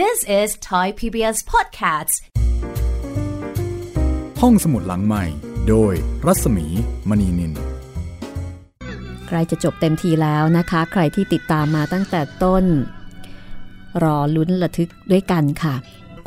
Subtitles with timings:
[0.00, 2.14] This is Thai PBS Podcasts
[4.40, 5.24] ห้องสมุดหลังใหม่
[5.68, 5.92] โดย
[6.26, 6.66] รัศมี
[7.08, 7.52] มณีนิน
[9.26, 12.64] ใครจะจบเต็มทีแล้วนะคะ ใครที่ติดตามมาตั้งแต่ต้น
[14.02, 15.74] รอลุ้นระทึกด้วยกันค่ะ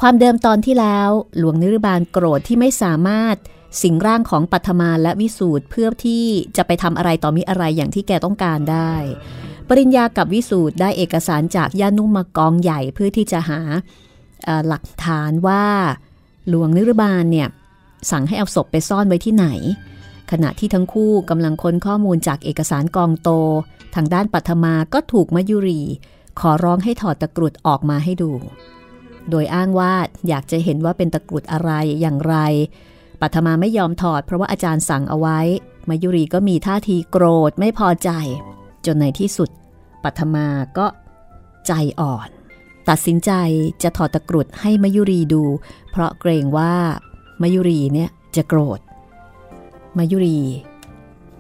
[0.01, 3.35] ความเดิมตอนที่แล้ว หลวงนิรบาลโกรธที่ไม่สามารถ
[3.81, 6.25] สิงร่างของปัทมาและวิสูตรเพื่อที่
[6.57, 8.93] จะไปทำอะไรต่อมิอะไรอย่างที่แกต้องการได้
[9.69, 13.59] ปริญญากับวิสูตรได้เอกสารจากย่านุ่มมากองใหญ่เพื่อที่จะหา
[14.67, 15.63] หลักฐานว่า
[16.49, 17.47] หลวงนิรบาลเนี่ย
[18.11, 19.47] สั่งให้เอาศพไปซ่อนไว้ที่ไหน
[20.31, 23.29] ขณะที่ทั้งคู่กำลังค้นข้อมูลจากเอกสารกองโต
[23.95, 25.81] ทางด้านปัทมาก็ถูกมายุรี
[26.39, 28.31] ขอร้องให้ถอดตะกรุดออกมาให้ดู
[29.29, 29.93] โดยอ้างว่า
[30.27, 31.71] อยากจะเห็นว่าเป็นตะกรุดอะไร
[32.01, 32.35] อย่างไร
[33.21, 35.39] ปัทมาไม่ยอมถอดเพราะว่าอาจารย์สั่งเอาไว้
[35.89, 38.09] มายุรีก็มีท่าทีโกรธไม่พอใจ
[38.85, 39.49] จนในที่สุด
[40.03, 40.87] ปัทมาก็
[41.67, 42.29] ใจอ่อน
[42.89, 43.31] ตัดสินใจ
[43.83, 45.43] จะถอดตะกรุดให้มายุรีดู
[45.91, 46.73] เพราะเกรงว่า
[47.41, 48.79] มายุรีเนี่ยจะโกรธ
[49.97, 50.39] มายุรี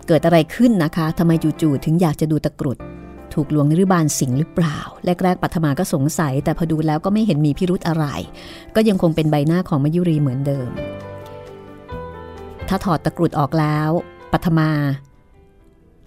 [0.07, 2.77] เกิดอะไรขึ้นนะคะทำไมจู่ๆถึงอยากจะดูตะกรุด
[3.33, 8.05] ถูกหลวงนิรบาลสิงหรือเปล่า แรกๆปัทมาก็สงสัย แต่พอดูแล้วก็ไม่เห็นมีพิรุธอะไร
[8.75, 10.69] ก็ยังคงเป็นใบหน้าของมายุรีเหมือนเดิม
[12.67, 13.89] ถ้าถอดตะกรุดออกแล้ว
[14.31, 14.69] ปัทมา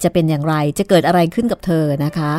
[0.02, 2.32] จะเป็นอย่างไรจะเกิดอะไรขึ้นกับเธอนะคะ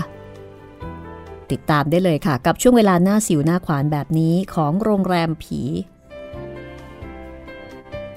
[1.52, 5.61] ติดตามได้เลยค่ะ กับช่วงเวลาหน้าสิวหน้าขวานแบบนี้ของโรงแรมผี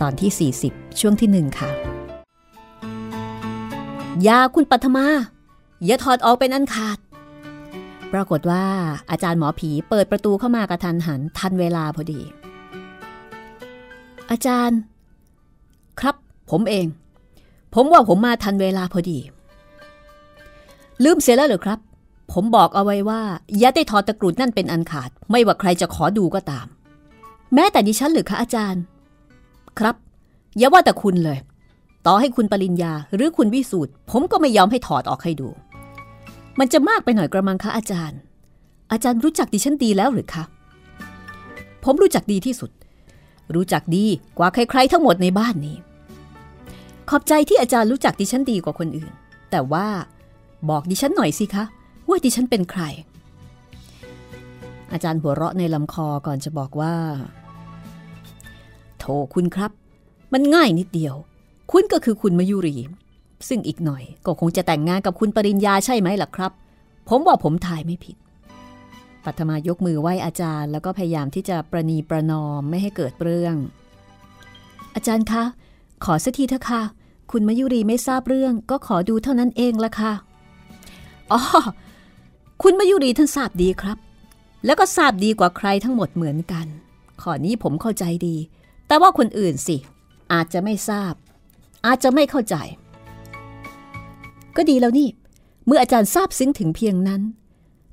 [0.01, 1.71] ตอนที่ 40 ช่วงที่หนึ่งค่ะ
[4.27, 5.07] ยาคุณปัทมา
[5.85, 6.99] อย่าถอดออกเป็นอันขาด
[8.13, 8.65] ปรากฏว่า
[9.11, 12.21] อาจารย์หมอผีเปิดประตูเข้ามากระทันหันทันเวลาพอดี
[14.31, 14.79] อาจารย์
[16.01, 16.17] ครับ
[16.51, 16.87] ผมเอง
[17.75, 19.19] ผมว่าผมมาทันเวลาพอดี
[21.05, 21.79] ลืมเสียแล้วหรือครับ
[22.33, 23.21] ผมบอกเอาไว้ว่า
[23.59, 26.67] อย่าได้ถอดตะกรุดนั่นเป็นอันขาด ไม่ว่าใครจะขอดูก็ตาม
[27.55, 28.83] แม้แต่ดิฉันหรือคะอาจารย์
[29.79, 29.97] ครับ
[30.59, 31.39] อย่าว่าแต่คุณเลย
[32.07, 35.49] ต่อให้คุณปริญญาหรือคุณวิสูตรผมก็ไม่ยอมให้ถอดออกให้ดู
[36.59, 38.19] มันจะมากไปหน่อยกระมังคะอาจารย์
[38.93, 40.45] อาจารย์รู้จักดิฉันดีแล้วหรือคะ
[41.85, 42.71] ผมรู้จักดีที่สุด
[43.55, 44.07] รู้จักดี
[44.39, 45.77] กว่าใครๆทั้งหมดในบ้านนี้
[47.11, 49.13] ขอบใจที่อาจารย์รู้จักดิฉันดีกว่าคนอื่น
[49.51, 49.87] แต่ว่า
[50.71, 51.65] บอกดิฉันหน่อยสิคะ
[52.09, 52.83] ว่าดิฉันเป็นใคร
[54.93, 56.95] อาจารย์หัวเราะในลำคอก่อนจะบอกว่า
[58.99, 59.05] โถ
[59.35, 59.73] คุณครับ
[60.33, 61.15] มันง่ายนิดเดียว
[61.73, 62.77] คุณก็คือคุณมายุรี
[63.49, 66.53] ซึ่งอีกหน่อยก็คงจะแต่งงานกับคุณปริญญาใช่ไหมล่ะครับ
[67.09, 68.17] ผมว่าผมทายไม่ผิด
[69.25, 73.55] ปัทมายกมือไหว้อาจารย์ แล้วก็พยายามที่จะประนีประนอมไม่ให้เกิดเรื่อง
[74.95, 75.45] อาจารย์คะ
[76.05, 76.83] ขอสักทีเถอะค่ะ
[77.31, 80.13] คุณมายุรีไม่ทราบเรื่องก็ขอดูเท่านั้นเองละค่ะ
[81.33, 81.41] อ๋อ
[82.63, 83.99] คุณมายุรีท่านทราบดีครับ
[84.65, 86.67] แล้วก็ทราบดีกว่าใครทั้งหมดเหมือนกัน
[87.21, 88.37] ข้อนี้ผมเข้าใจดี
[88.87, 89.77] แต่ว่าคนอื่นสิ
[90.33, 91.15] อาจจะไม่ทราบ
[91.87, 92.57] อาจจะไม่เข้าใจ
[94.57, 95.09] ก็ดีแล้วนี่
[95.67, 97.23] เมื่ออาจารย์ทราบซึ้งถึงเพียงนั้น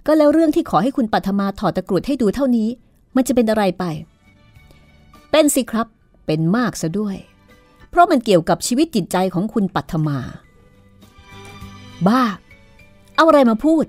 [0.08, 2.69] ก็แล้วเรื่องที่ขอให้คุณปัทมาถอดตะกรุดให้ดูเท่านี้
[3.16, 3.84] มันจะเป็นอะไรไป
[5.31, 5.88] เป็นสิครับ
[6.25, 7.16] เป็นมากซะด้วย
[7.89, 10.19] เพราะมันเกี่ยวกับชีวิตจิตใจของคุณปัทมา
[12.07, 12.22] บ้า
[13.16, 13.85] เอาอะไรมาพูด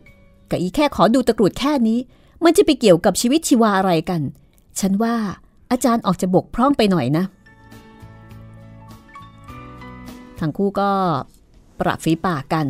[0.51, 1.99] กะอีแค่ขอดูตะกรุดแค่นี้
[2.45, 4.21] มันจะไปเกี่ยวกับชีวิตชีวาอะไรกัน
[4.81, 5.15] ฉันว่า
[5.71, 7.25] อาจารย์ออกจะบกพร่องไปหน่อยนะ
[10.41, 10.91] ทั้งคู่ก็
[11.81, 12.67] ปรับฝีปากกัน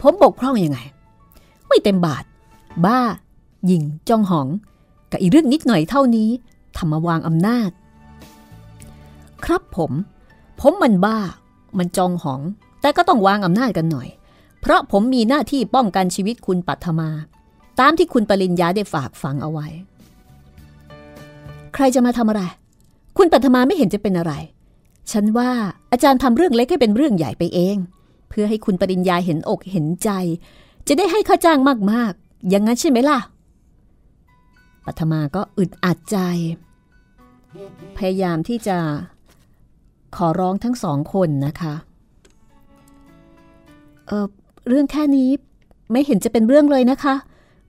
[0.00, 0.78] ผมบกพร่องยังไง
[1.68, 2.24] ไม่เต็มบาท
[2.84, 3.00] บ้า
[3.70, 4.48] ยิงจ้องหอง
[5.10, 6.30] กับอีเรื่องนิดหน่อยเท่านี้
[6.76, 7.70] ทำมาวางอำนาจ
[9.44, 9.92] ครับผม
[10.60, 11.18] ผมมันบ้า
[11.78, 12.40] มันจองหอง
[12.80, 14.08] แต่ก็ต้องวางอำนาจกันหน่อย
[14.60, 17.10] เพราะผมมีหน้าที่ป้องกันชีวิตคุณปัทมา
[17.80, 19.66] ตามที่คุณปริญญาได้ฝากฝังเอาไว้
[21.74, 22.42] ใครจะมาทำอะไร
[23.16, 24.32] คุณปัทมาไม่เห็นจะเป็นอะไร
[25.12, 25.50] ฉันว่า
[25.92, 27.76] อาจารย์ทำเรื่องเล็กให้เป็นเรื่องใหญ่ไปเอง
[28.28, 30.10] เพื่อให้คุณปริญญาเห็นอกเห็นใจ
[30.88, 31.58] จะได้ให้ค่าจ้าง
[31.92, 33.18] มากๆ อย่างนั้นใช่ไหมล่ะ
[34.84, 36.16] ปัทมาก็อึดอัดใจ
[37.96, 38.76] พยายามที่จะ
[40.16, 41.74] ขอร้องทั้งสองคนนะคะ
[44.06, 44.26] เออ
[44.68, 45.30] เรื่องแค่นี้
[45.92, 47.14] ไม่เห็นจะเป็นเรื่องเลยนะคะ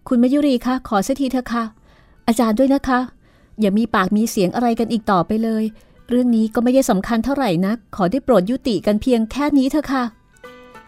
[0.08, 1.64] คุณมยุรีคะขอสักทีเถอะค่ะ
[2.28, 3.00] อาจารย์ด้วยนะคะ
[3.60, 5.64] อย่ามีปากมีเสียงอะไรกันอีกต่อไปเลย
[6.10, 10.04] เรื่องนี้ก็ไม่ได้สำคัญเท่าไหร่นัก ขอได้โปรดยุติกันเพียงแค่นี้เถอะค่ะ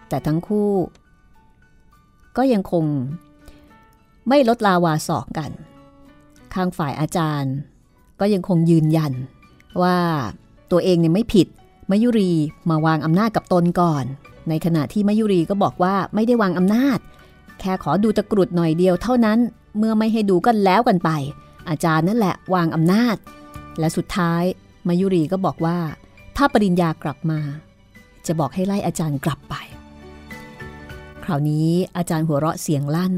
[0.09, 0.71] แต่ทั้งคู่
[2.37, 2.85] ก็ยังคง
[4.29, 5.51] ไม่ลดลาวาสอกกัน
[6.53, 7.53] ข้างฝ่ายอาจารย์
[8.19, 9.13] ก็ยังคงยืนยัน
[9.81, 9.97] ว่า
[10.71, 11.47] ตัวเองเนี่ยไม่ผิด
[11.89, 12.31] มายุรี
[12.69, 14.05] มาวางอำนาจกับตนก่อน
[14.49, 16.99] ในขณะที่มายุรีก็บอกว่าไม่ได้วางอำนาจ
[17.59, 19.39] แค่ขอดูตะกรุดหน่อยเดียวเท่านั้น
[19.77, 21.09] เมื่อไม่ให้ดูกันแล้วกันไป
[21.69, 23.15] อาจารย์นั่นแหละวางอำนาจ
[23.79, 24.43] และสุดท้าย
[24.87, 25.77] มายุรีก็บอกว่า
[26.37, 27.39] ถ้าปริญญากลับมา
[28.25, 29.55] จะบอกให้ไล่อาจารย์กลับไป
[31.23, 33.13] คราวนี้อาจารย์หัวเราะเสียงลั่น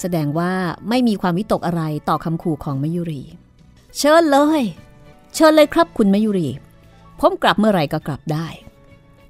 [0.00, 0.52] แสดงว่า
[0.88, 3.22] ไม่มีความวิตกอะไรต่อคำขู่ของมายุรี
[3.98, 4.62] เชิญเลย
[5.34, 6.48] เชิญเลยครับคุณมายุรี
[7.20, 8.46] ผมกลับเมื่อไหร่ก็กลับได้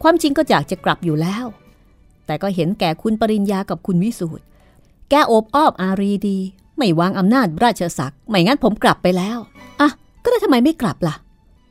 [0.02, 1.44] ความจริงก็อยากจะกลับอยู่แล้ว
[2.26, 4.44] แต่ก็เห็นแก่คุณปริญญากับคุณวิสูตร
[5.10, 6.38] แกโอบอ้อมอารีดี
[6.76, 9.38] ไม่วางอำนาจราชศักดิ์ไม่งั้นผมกลับไปแล้ว
[9.80, 9.90] อะ
[10.22, 11.14] ก็ได้ทำไมไม่กลับล่ะ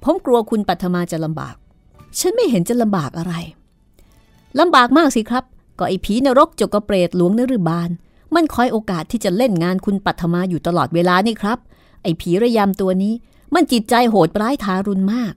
[0.04, 1.56] ผมกลัวคุณปัทมาจะลำบาก
[2.20, 3.34] ฉันไม่เห็นจะลำบากอะไร
[4.60, 5.44] ลำบากมากสิครับ
[5.80, 7.90] ก็ไอ้ผีนรกจกกระเปรตหลวงนฤบาล
[8.36, 11.58] มันคอยโอกาสที่จะเล่นงานคุณปัทมาอยู่ตลอดเวลานี่ครับ
[12.04, 13.14] ไอ้ผีระยำตัวนี้
[13.54, 15.34] มันจิตใจโหดร้ายทารุณมาก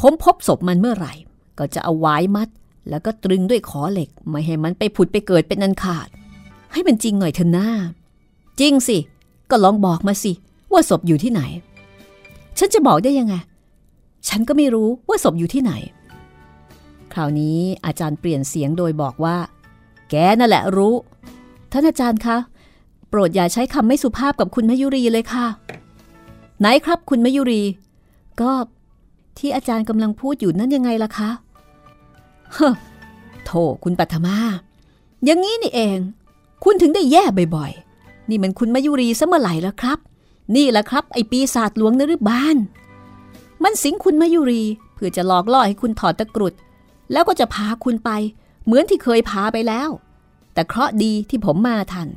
[0.00, 1.12] ผมพบศพมันเมื่อไหร่
[1.58, 2.48] ก็จะเอาไว้มัด
[2.88, 6.08] แล้วก็ตรึงด้วยขอเหล็ก ไม่ให้มันไปผุดไปเกิดเป็นอันขาด
[6.72, 7.68] ให้มันจริงหน่อยเถอะหน้า
[8.60, 8.98] จริงสิ
[9.50, 10.32] ก็ลองบอกมาสิ
[10.72, 11.42] ว่าศพอยู่ที่ไหน
[12.58, 13.34] ฉันจะบอกได้ยังไง
[14.28, 15.72] ฉันก็ไม่รู้ว่าศพอยู่ที่ไหน
[17.12, 19.36] คราวนี้อาจารย์เปลี่ยนเสียงโดยบอกว่า
[20.10, 20.94] แกนั่นแหละรู้
[21.72, 22.36] ท่านอาจารย์คะ
[23.08, 25.46] โปรดอย่าใช้คำไม่สุภาพกับคุณมยุรีเลยค่ะ
[26.60, 27.62] ไหนครับคุณมยุรี
[28.40, 28.50] ก็
[29.38, 31.30] ที่อาจารย์กำลังพูดอยู่นั่นยังไงล่ะคะ
[32.54, 32.70] เฮ้
[33.44, 33.50] โถ
[33.84, 34.36] คุณปัทมา
[35.24, 35.98] อย่างนี้นี่เอง
[36.64, 37.24] คุณถึงได้แย่
[37.56, 39.98] บ่อยๆ นี่มันคุณมายุรีซะเมื่อไหร่แล้วครับ
[40.56, 42.56] นี่แหละครับไอปีศาจหลวงนฤบาล
[43.62, 44.62] มันสิงคุณมายุรี
[44.94, 46.54] เพื่อจะหลอกล่อให้คุณถอดตะกรุด
[47.12, 48.10] แล้วก็จะพาคุณไป
[48.64, 49.90] เหมือนที่เคยพาไปแล้ว
[50.54, 52.08] แต่เคราะดีที่ผมมาทัน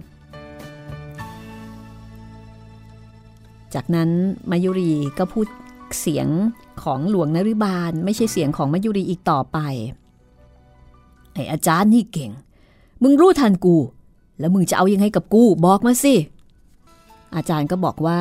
[3.77, 4.09] จากนั้น
[4.51, 5.47] มายุรีก็พูด
[5.99, 6.27] เสียง
[6.83, 9.57] ของหลวงนฤบาล ไม่ใช่เสียงของมายุรีอีกต่อไป
[11.33, 12.31] ไออาจารย์นี่เก่ง
[13.03, 13.77] มึงรู้ทันกู
[14.39, 16.15] แล้วมึงจะเอายังไงกับกูบอกมาสิ
[17.35, 18.19] อาจารย์ก็บอกว่า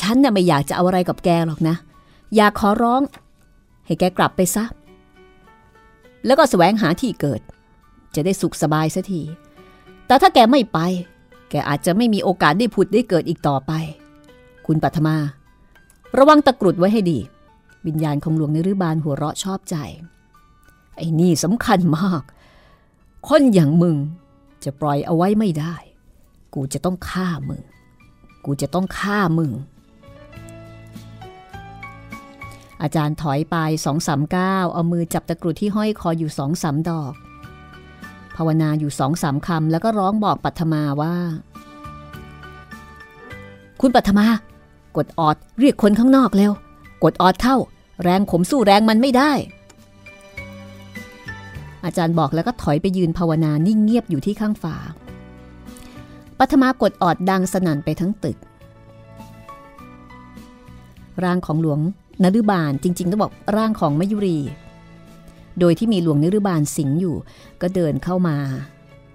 [0.08, 1.76] ันน่ะไม่อยากจะเอาอะไรกับแกหรอกนะ
[2.36, 3.02] อยากขอร้อง
[3.86, 4.64] ให้แกกลับไปซะ
[6.26, 7.40] แล้วก็แสวงหาที่เกิด
[8.14, 9.22] จะได้สุขสบายสัที
[10.06, 10.78] แต่ถ้าแกไม่ไป
[11.50, 13.72] แกอาจจะไม่มีโอกาสได้ผุดได้เกิดอีกต่อไป
[14.72, 15.16] คุณปัทมา
[16.18, 17.18] ระวังตะกรุดไว้ให้ดี
[17.86, 19.76] วิญญาณของหลวงในรืบาลหัวเราะชอบใจ
[20.96, 22.22] ไอ้นี่สำคัญมาก
[23.28, 23.96] คนอย่างมึง
[24.64, 25.74] จะปล่อยเอาไว้ไม่ได้
[26.54, 27.62] กูจะต้องฆ่ามึง
[28.44, 29.52] กูจะต้องฆ่ามึง
[32.82, 37.12] อาจารย์ถอยไปสองสามก้าวเอามือจับตะกรุดที่ห้อยคออยู่สองสามดอก
[38.36, 41.14] ภาวนาอยู่สองสามคำแล้วก็ร้องบอกปัทมาว่า
[43.82, 44.26] คุณปัทมา
[44.96, 46.52] กดออดเรียกคนข้างนอกเร็ว
[47.04, 47.56] กดออดเข้า
[48.02, 49.32] แรงผมสู้แรงมันไม่ได้
[51.84, 54.76] อาจารย์บอกแล้วก็ถอยไปยืนภาวนานิ่งเงียบอยู่ที่ข้างฝา
[56.38, 58.38] ปัทมากดออดดังสนั่นไปทั้งตึก
[61.24, 61.80] ร่างของหลวง
[62.22, 64.38] นฤบาลจริงๆต้องบอกร่างของมยุรี
[65.60, 67.16] โดยที่มีหลวงนฤบาลสิงอยู่
[67.60, 68.36] ก็เดินเข้ามา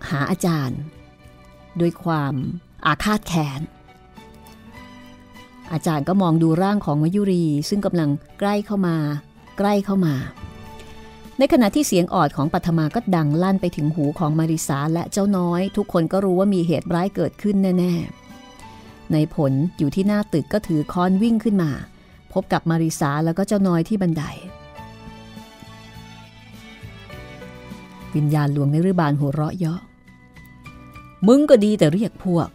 [0.10, 0.80] หาอาจารย์
[1.80, 2.34] ด้วยความ
[2.86, 3.62] อาฆาตแค้น
[5.74, 8.10] อาจารย์ก็มองดูร่างของมยุรี ซึ่งกำลัง
[8.40, 8.96] ใกล้เข้ามา
[9.58, 10.16] ใกล้เข้ามา
[11.40, 17.94] ในขณะที่เสียงออดของปัทมาก็ดังลั่นไปถึงหูของมาริสาและเจ้าน้อย ทุกคนก็รู้ว่ามีเหตุร้ายเกิดขึ้นแน่
[18.54, 21.72] ๆ ในผลอยู่ที่หน้าตึกก็ถือค้อนวิ่งขึ้นมา
[22.34, 24.24] พบกับมาริสาแล้วก็เจ้าน้อยที่บันได
[28.16, 29.80] วิญญาณหลวงในรือบานหัวเราะเยาะ
[31.28, 32.50] มึงก็ดีแต่เรียกพวก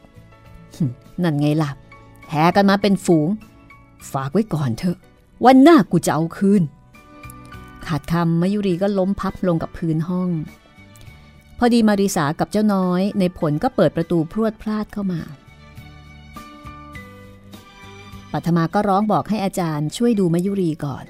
[1.22, 1.70] นั่นไงล่ะ
[2.30, 3.28] แห่กันมาเป็นฝูง
[4.12, 4.98] ฝากไว้ก่อนเถอะ
[5.46, 6.62] วันหน้ากูจะเอาคืน
[7.86, 10.30] ขาดคำมายุรีก็ล้มพับลงกับพื้นห้อง
[11.58, 15.20] พอดีมาริสากับเจ้าน้อย ในผลก็เปิดประตูพรวดพลาดเข้ามา
[18.32, 21.04] ปัทมาก็ร้องบอกให้อาจารย์ช่วยดูมายุรีก่อน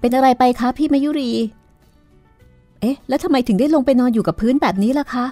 [0.00, 1.30] เป็นอะไรไปคะพี่มายุรี
[2.80, 5.26] เอ๊ะ แล้วทำไมถึงได้ลงไปนอนอยู่กับพื้นแบบนี้ล่ะคะ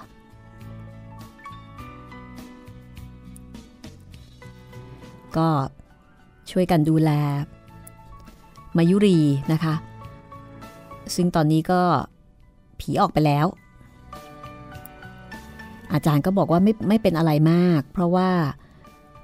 [5.39, 5.49] ก็
[6.51, 7.11] ช่วยกันดูแล
[8.77, 9.19] มายุรี
[9.53, 9.75] นะคะ
[11.15, 11.81] ซึ่งตอนนี้ก็
[12.81, 13.47] ผีออกไปแล้ว
[15.93, 18.31] อาจารย์ก็บอกว่าไม่ไม่เป็นอะไรมาก เพราะว่า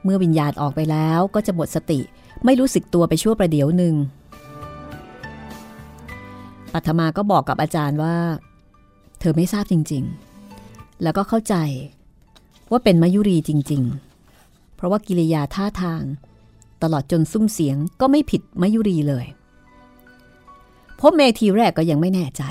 [0.04, 2.00] เมื่อวิญญาณออกไปแล้วก็จะหมดสติ
[2.44, 3.94] ไม่รู้สึกตัวไปชั่วประเดี๋ยวหนึ่ง
[6.72, 8.16] ปัทมาก็บอกกับอาจารย์ว่า
[9.20, 10.04] เธอไม่ทราบจริง
[10.52, 11.54] ๆ แล้วก็เข้าใจ
[12.70, 14.05] ว่าเป็นมายุรีจริง ๆ
[14.76, 16.02] เพราะว่ากิริยาท่าทาง
[16.82, 19.26] ตลอดจนซุ้มเสียงก็ไม่ผิดมายุรีเลย
[21.00, 22.42] ผมเมทีแรกก็ยังไม่แน่ใจ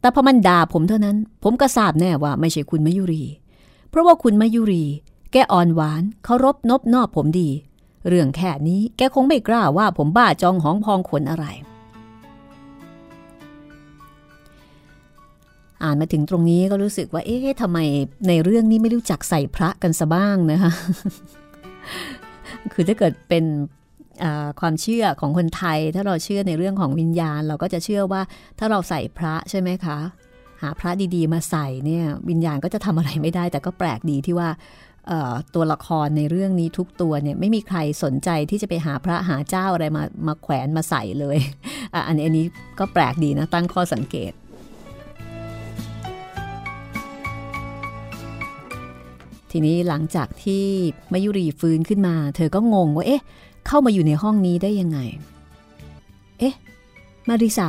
[0.00, 3.24] แต่พอมันด่าผมเท่านั้น ผมก็ทราบแน่ว่าไม่ใช่คุณมายุรี
[3.90, 4.84] เพราะว่าคุณมายุรี
[5.32, 7.50] แกอ่อนหวานเคารพนบนอบผมดี
[8.08, 11.46] เรื่องแค่นี้แกคงไม่กล้าว่าผมบ้าจองหองพองขนอะไร
[15.82, 17.78] อ่านมาถึงตรงนี้ก็รู้สึกว่า เอ๊ะทำไม
[18.28, 20.72] ในเรื่องนี้ไม่รู้จักใส่พระกันซะบ้างนะคะ
[22.72, 23.44] คือถ้าเกิดเป็น
[24.60, 28.22] ความเชื่อของคนไทย ถ้าเราเชื่อในเรื่องของวิญญาณ เราก็จะเชื่อว่า
[28.58, 29.98] ถ้าเราใส่พระใช่ไหมคะ
[30.62, 34.48] หาพระดีๆมาใส่เนี่ยวิญญาณก็จะทำอะไรไม่ได้ แต่ก็แปลกดีที่ว่า
[35.54, 41.38] ตัวละครในเรื่องนี้ทุกตัวเนี่ยไม่มีใครสนใจที่จะไปหาพระหาเจ้าอะไรมามาแขวนมาใส่เลย
[41.94, 42.46] ออันนี้
[42.78, 44.32] ก็แปลกดีนะตั้งข้อสังเกต
[49.58, 50.64] ทีนี้หลังจากที่
[51.12, 53.22] มายุรีฟื้นขึ้นมา เธอก็งงว่าเอ๊ะ
[53.66, 54.98] เข้ามาอยู่ในห้องนี้ได้ยังไง
[56.38, 56.54] เอ๊ะ
[57.28, 57.68] มาริสา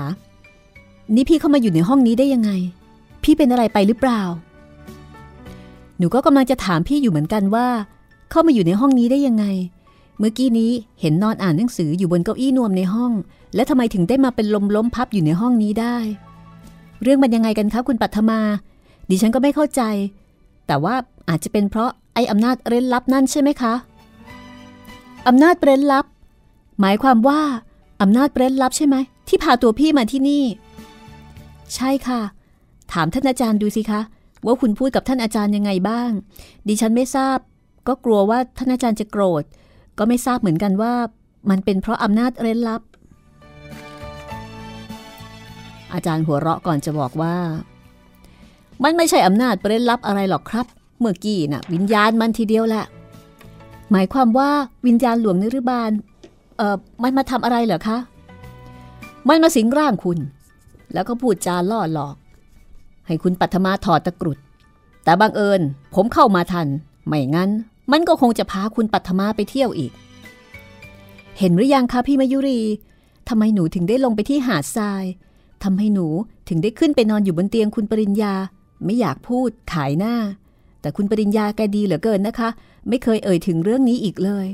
[1.16, 2.52] นี่พี่เข้ามาอยู่ในห้องนี้ได้ยังไง
[3.24, 4.22] พี่เป็นอะไรไปหรือเปล่า
[5.98, 7.68] หนูก็กำลังจะถามพี่อยู่เหมือนกันว่า
[8.32, 9.46] เข้ามาอยู่ในห้องนี้ได้ยังไง
[10.20, 13.12] เมื่อกี้นี้เห็นนอนอ่านหนังสืออยู่บนเก้าอี้นวมในห้อง
[13.56, 15.98] และทำไมถึงได้มาเป็นลมล้มพับอยู่ในห้องนี้ได้
[17.02, 18.40] เรื่องมันยังไงกันคะคุณปัทมา
[19.10, 19.82] ดิฉันก็ไม่เข้าใจ
[20.68, 20.96] แต่ว่า
[21.30, 23.74] อาจจะเป็นเพราะไอ้อำนาจเร้นลับนั่นใช่ไหมคะ
[25.28, 26.06] อำนาจเร้นลับ
[26.82, 27.42] หมายความว่า
[28.02, 28.96] อำนาจเร้นลับใช่ไหม
[29.28, 30.44] ที่พาตัวพี่มาที่นี่
[31.76, 32.22] ใช่ค่ะ
[32.94, 34.02] ถามท่านอาจารย์ดูสิคะ
[34.46, 36.10] ว่าคุณพูดกับท่านอาจารย์ยังไงบ้าง
[36.68, 37.38] ดิฉันไม่ทราบ
[37.88, 39.44] ก็กลัวว่าท่านอาจารย์จะโกรธ
[39.98, 40.94] ก็ไม่ทราบเหมือนกันว่า
[41.50, 42.82] มันเป็นเพราะอำนาจเร้นลับ
[45.94, 47.36] อาจารย์หัวเราะก่อนจะบอกว่า
[48.84, 50.66] มันไม่ใช่อำนาจเร้นลับอะไรหรอกครับ
[51.00, 52.86] เมื่อกี้นะ่ะ วิญญาณมันทีเดียวแหละ
[53.92, 54.50] หมายความว่า
[54.86, 55.92] วิญญาณหลวงนิรบาล
[56.58, 57.98] เอ่อมันมาทำอะไรเหรอคะ
[59.28, 60.20] มันมาสิงร่างคุณ
[60.94, 62.16] แล้วก็พูดจาล่อหลอก
[63.08, 64.38] ให้คุณปัทมาถอดตะกรุด
[65.04, 65.62] แต่บังเอิญ
[65.96, 66.68] ผมเข้ามาทัน
[67.08, 67.50] ไม่งั้น
[67.92, 69.92] มันก็คงจะพาคุณปัทมาไปเที่ยวอีก
[71.40, 72.62] เห็นหรือยังคะพี่มายุรี
[73.30, 75.04] ทำไมหนูถึงได้ลงไปที่หาดทราย
[75.64, 76.08] ทำให้หนู
[76.50, 78.34] ถึงได้ขึ้นไปนอนอยู่บนเตียงคุณปริญญา
[78.86, 80.16] ไม่อยากพูดขายหน้า
[80.82, 82.50] แต่คุณปริญญาแกดีเหลือเกินนะคะ
[82.90, 84.48] ไม่เคยเอ่ยถึงเรื่องนี้อีกเลย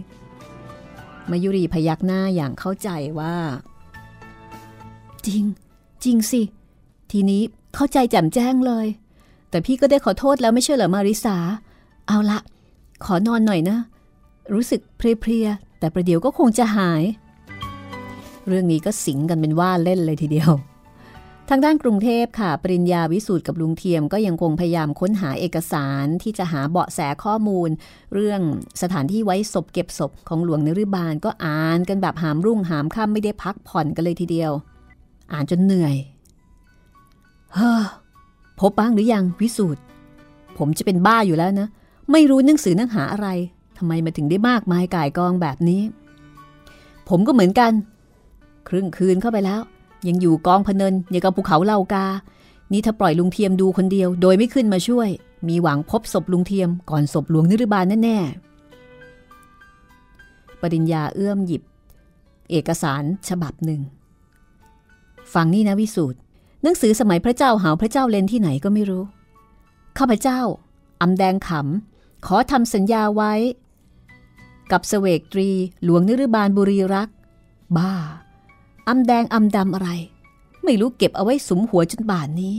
[1.30, 2.90] มายุรีพยักหน้าอย่างเข้าใจ
[3.20, 3.36] ว่า
[5.26, 5.44] จริง
[6.04, 6.42] จริงสิ
[7.12, 7.42] ทีนี้
[7.76, 8.88] เข้าใจแจ่มแจ้งเลย
[9.50, 11.38] แต่พี่ก็ได้ขอโทษแล้วไม่ใช่เหรอมาริสา
[12.08, 12.40] เอาละ
[13.06, 13.78] ขอนอนหน่อยนะ
[14.54, 17.04] รู้สึกเพลียๆแต่ประเดี๋ยวก็คงจะหาย
[18.48, 20.52] เรื่องนี้ก็สิงกันเป็นว่าเล่นเลยทีเดียว
[21.50, 27.70] ทางด้านกรุงเทพค่ะ ปริญญาวิสูตรกับลุงเทียมก็ยังคงพยายามค้นหาเอกสารที่จะหาเบาะแสข้อมูล
[28.14, 28.42] เรื่อง
[28.82, 34.52] สถานที่ไว้ศพเก็บศพของหลวงนริบาลก็อ่านกันแบบหามรุ่งหามค่ำไม่ได้พักผ่อนกันเลยทีเดียว
[35.34, 35.96] อ่านจนเหนื่อย
[37.54, 37.84] เฮ้อ
[38.60, 39.82] พบบ้างหรือยังวิสูตร
[40.58, 41.68] ผมจะเป็นบ้าอยู่แล้วนะ
[42.12, 43.28] ไม่รู้หนังสือนังหาอะไร
[43.78, 45.82] ทำไมมาถึงได้มากมายก่ายกองแบบนี้
[47.10, 47.72] ผมก็เหมือนกัน
[48.70, 49.62] ครึ่งคืนเข้าไปแล้ว
[50.08, 52.06] ยังอยู่กองพเนินอย่างกับภูเขาเลากา
[52.72, 55.10] นี่ถ้าปล่อยลุงเทียมดูคนเดียว โดยไม่ขึ้นมาช่วย
[55.48, 61.62] มีหวังพบศพลุงเทียมก่อนศพหลวงนิรบาลแน่ๆปริญญาเอื้อมหยิบ
[62.52, 63.82] เอกสารฉบับหนึ่ง
[65.34, 66.18] ฟังนี่นะวิสูตร
[66.64, 69.04] หนังสือสมัยพระเจ้าหาวพระเจ้าเลนที่ไหนก็ไม่รู้
[69.98, 70.40] ข้าพเจ้า
[71.02, 73.34] อำแดงขำขอทำสัญญาไว้
[74.72, 75.50] กับเสวกตรี
[75.84, 77.10] หลวงนิรบาลบุรีรัก
[77.78, 77.94] บ้า
[78.88, 79.90] อำแดงอำดำอะไร
[80.64, 82.56] ไม่รู้เก็บเอาไว้สมหัวจนบ่านนี้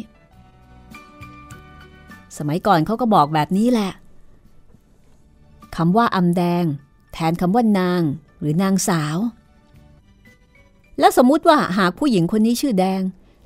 [2.36, 3.90] สมัยก่อนเขาก็บอกแบบนี้แหละ
[5.76, 6.64] คำว่าอำแดง
[7.12, 8.02] แทนคำว่านาง
[8.40, 9.18] หรือนางสาว
[10.98, 13.00] แล้วสมมุติว่าหากผู้หญิงคนนี้ชื่อแดง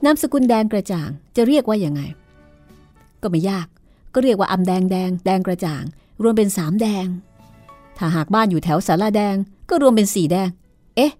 [0.04, 2.02] นามสกุลแดงกระจ่าง จะเรียกว่าอยังไง
[3.22, 3.66] ก็ไม่ยาก
[4.14, 5.82] ก็เรียกว่าอำแดงแดง แดงกระจ่าง
[6.22, 7.06] รวมเป็นสามแดง
[7.98, 9.36] ถ้าหากบ้านอยู่แถวสาราแดง
[9.68, 10.48] ก็รวมเป็นสี่แดง
[10.96, 11.12] เอ๊ะ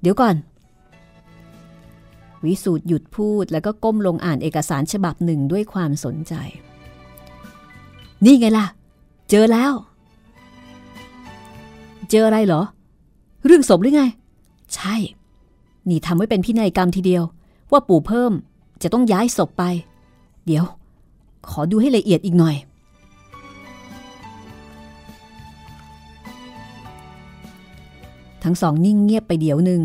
[0.00, 0.34] เดี๋ยวก่อน
[2.46, 6.34] วิสูตรหยุดพูดแล้วก็ก้มลงอ่านเอกสารฉบับหนึ่งด้วยความสนใจ
[8.24, 8.66] นี่ไงล่ะ
[9.30, 9.72] เจอแล้ว
[12.10, 12.62] เจออะไรเหรอ
[13.44, 14.04] เรื่องศพหรือไง
[14.74, 14.94] ใช่
[15.88, 17.22] นี่ทำไว้เป็นพินัยกรรมทีเดียว
[17.72, 18.32] ว่าปู่เพิ่ม
[18.82, 19.64] จะต้องย้ายศพไป
[20.46, 20.64] เดี๋ยว
[21.50, 22.56] ขอดูให้ละเอียดอีกหน่อย
[28.44, 29.82] ทั้งสองนิ่งเงียบไปเดี๋ยวหนึ่ง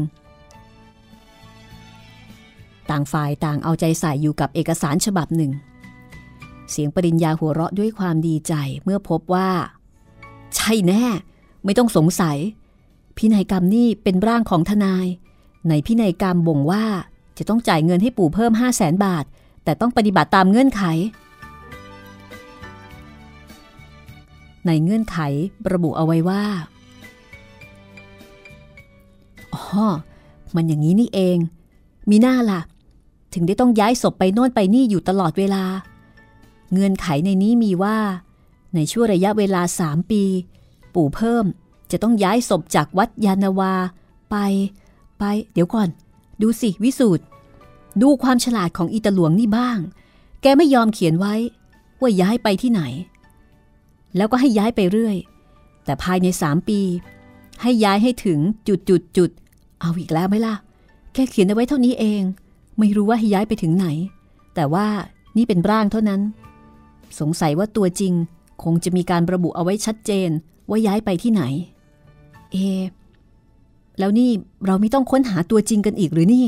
[2.92, 5.52] ต่างฝ่ายต่างเอาใจใส่อยู่กับเอกสารฉบับหนึ่ง
[6.72, 8.54] เสียงปริญญาหัวเราะด้วยความดีใจ
[8.84, 9.50] เมื่อพบว่า
[10.56, 11.04] ใช่แน่
[11.64, 12.38] ไม่ต้องสงสัย
[13.18, 15.06] พินัยกรรมนี่เป็นร่างของทนาย
[15.68, 16.86] ในพินัยกรรมบ่งว่า
[17.38, 19.26] จะต้องจ่ายเงินให้ปู่เพิ่ม 5 0 0แสนบาท
[19.64, 20.84] แต่ต้องปฏิบัติตามเงื่อนไข
[24.66, 25.18] ในเงื่อนไข
[25.74, 26.44] ระบุเอาไว้ว่า
[29.54, 29.64] อ๋อ
[30.56, 31.38] มันอย่างนี้นี่เอง
[32.10, 32.62] มีหน้าล่ะ
[33.34, 35.64] ถึงได้ต้องย้ายศพไปโน่นไปนี่อยู่ตลอดเวลา
[36.72, 37.98] เงื่อนไขในนี้มีว่า
[38.76, 40.24] ในช่วงระยะเวลาสามปี
[40.94, 41.46] ปู่เพิ่ม
[41.92, 43.74] จะต้องย้ายศพจากวัดยานาวา
[44.32, 44.36] ไป
[45.20, 45.90] ไป เดี๋ยวก่อน
[46.42, 47.24] ดูสิวิสูตร
[48.02, 49.78] ดูความฉลาดของอีตาหลวงนี่บ้าง
[50.42, 51.36] แกไม่ยอมเขียนไว้
[52.02, 52.82] ว่าย้ายไปที่ไหน
[54.18, 55.18] แล้วก็ให้ย้ายไปเรื่อย
[55.86, 56.80] แต่ภายในสามปี
[57.62, 59.30] ให้ย้ายให้ถึงจุดจุดจุด
[59.80, 60.56] เอาอีกแล้วไหมล่ะ
[61.14, 62.22] แค่เขียนเอาไว้เท่านี้เอง
[62.80, 63.88] ไม่รู้ว่าให้ย้ายไปถึงไหน
[64.56, 64.88] แต่ว่า
[65.38, 66.22] นี่เป็นร่างเท่านั้น
[67.20, 68.14] สงสัยว่าตัวจริง
[68.64, 70.30] คงจะมีการระบุเอาไว้ชัดเจน
[70.70, 71.44] ว่าย้ายไปที่ไหน
[72.52, 72.58] เอ
[74.00, 74.30] แล้วนี่
[74.66, 76.48] เราไม่ต้องค้นหาตัวจริงกันอีกหรือนี่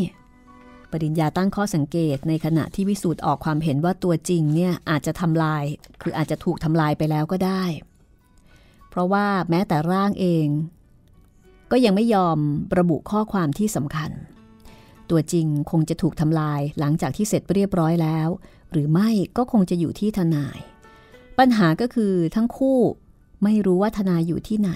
[0.91, 5.63] ปริญญาตั้งข้อสังเกตในขณะที่วิสูตรออกความเห็นว่าตัวจริงเนี่ยอาจจะทำลาย
[6.01, 7.63] คืออาจจะถูกทำลายไปแล้วก็ได้
[8.89, 10.47] เพราะว่าแม้แต่ร่างเอง
[11.71, 12.38] ก็ยังไม่ยอม
[12.77, 14.11] ระบุข้อความที่สำคัญ
[15.12, 18.27] ตัวจริงคงจะถูกทำลายหลังจากที่เสร็จเรียบร้อยแล้ว
[18.72, 20.60] หรือไม่ก็คงจะอยู่ที่ทนาย
[21.39, 22.80] ปัญหาก็คือทั้งคู่
[23.44, 24.72] ไม่รู้ว่าทนายอยู่ที่ไหน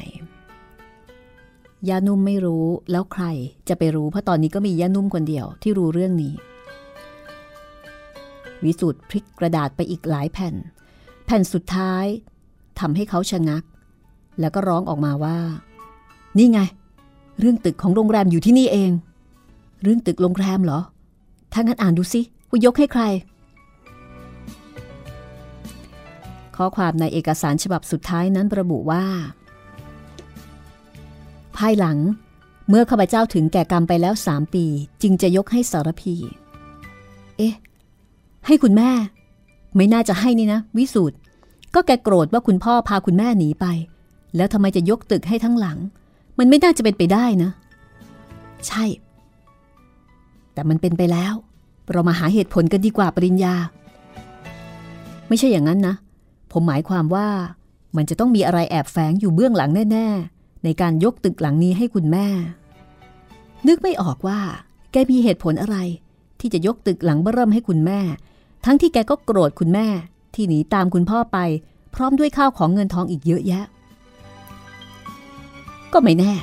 [1.90, 3.24] ยานุ่มไม่รู้แล้วใคร
[3.70, 6.34] จะไปรู้เพราะตอนนี้ก็มียานุ่มคนเดียวที่รู้เรื่องนี้
[8.64, 10.56] วิสุทธ์พลิกกระดาษไปอีกหลายแผ่น
[11.26, 12.06] แผ่นสุดท้าย
[12.80, 13.64] ทำให้เขาชะงัก
[14.40, 15.38] แล้วก็ร้องออกมาว่า
[16.38, 16.60] นี่ไง
[17.40, 18.92] เรื่องตึกของโรงแรมอยู่ที่นี่เอง
[19.82, 20.80] เรื่องตึกโรงแรมเหรอ
[21.54, 23.04] ถ้างั้นอ่านดูสิว่ายกให้ใคร
[26.56, 29.04] ข้อความในเอกสารฉบับสุดท้ายนั้นระบุว่า
[31.58, 31.98] ภายหลัง
[32.70, 34.66] เมื่อข้าพเจ้าถึงแก่กรรมไปแล้วสามปี
[35.02, 36.16] จึงจะยกให้สารพี
[37.38, 37.56] เอ๊ะ
[38.46, 38.92] ให้คุณแม่
[39.76, 41.16] ไม่น่าจะให้นี่นะ วิสูตร
[41.76, 43.66] ก็แกโกรธว่าคุณพ่อพาคุณแม่หนีไป
[44.36, 45.78] แล้วทำไมจะยกตึกให้ทั้งหลัง
[46.40, 47.52] มันไม่น่าจะเป็นไปได้นะ
[48.68, 48.84] ใช่
[50.56, 51.34] แต่มันเป็นไปแล้ว
[51.92, 53.56] เรามาหาเหตุผลกันดีกว่าปริญญา
[55.28, 55.96] ไม่ใช่อย่างนั้นนะ
[56.52, 57.28] ผมหมายความว่า
[57.96, 62.28] มันจะต้องมีอะไรแอบแฝงอยู่เบื้องหลังแน่ ๆ ในการยกตึกหลังนี้ให้คุณแม่
[63.68, 64.40] นึกไม่ออกว่า
[64.92, 65.78] แกมีเหตุผลอะไร
[66.40, 68.00] ที่จะยกตึกหลังเบิ่มให้คุณแม่
[68.66, 69.88] ทั้งที่แกก็โกรธคุณแม่
[70.36, 71.38] ที่หนีตามคุณพ่อไป
[71.96, 73.66] พร้อมด้วยข้าวของเงินทองอีกเยอะแยะ
[75.94, 76.34] ก็ไม่แน่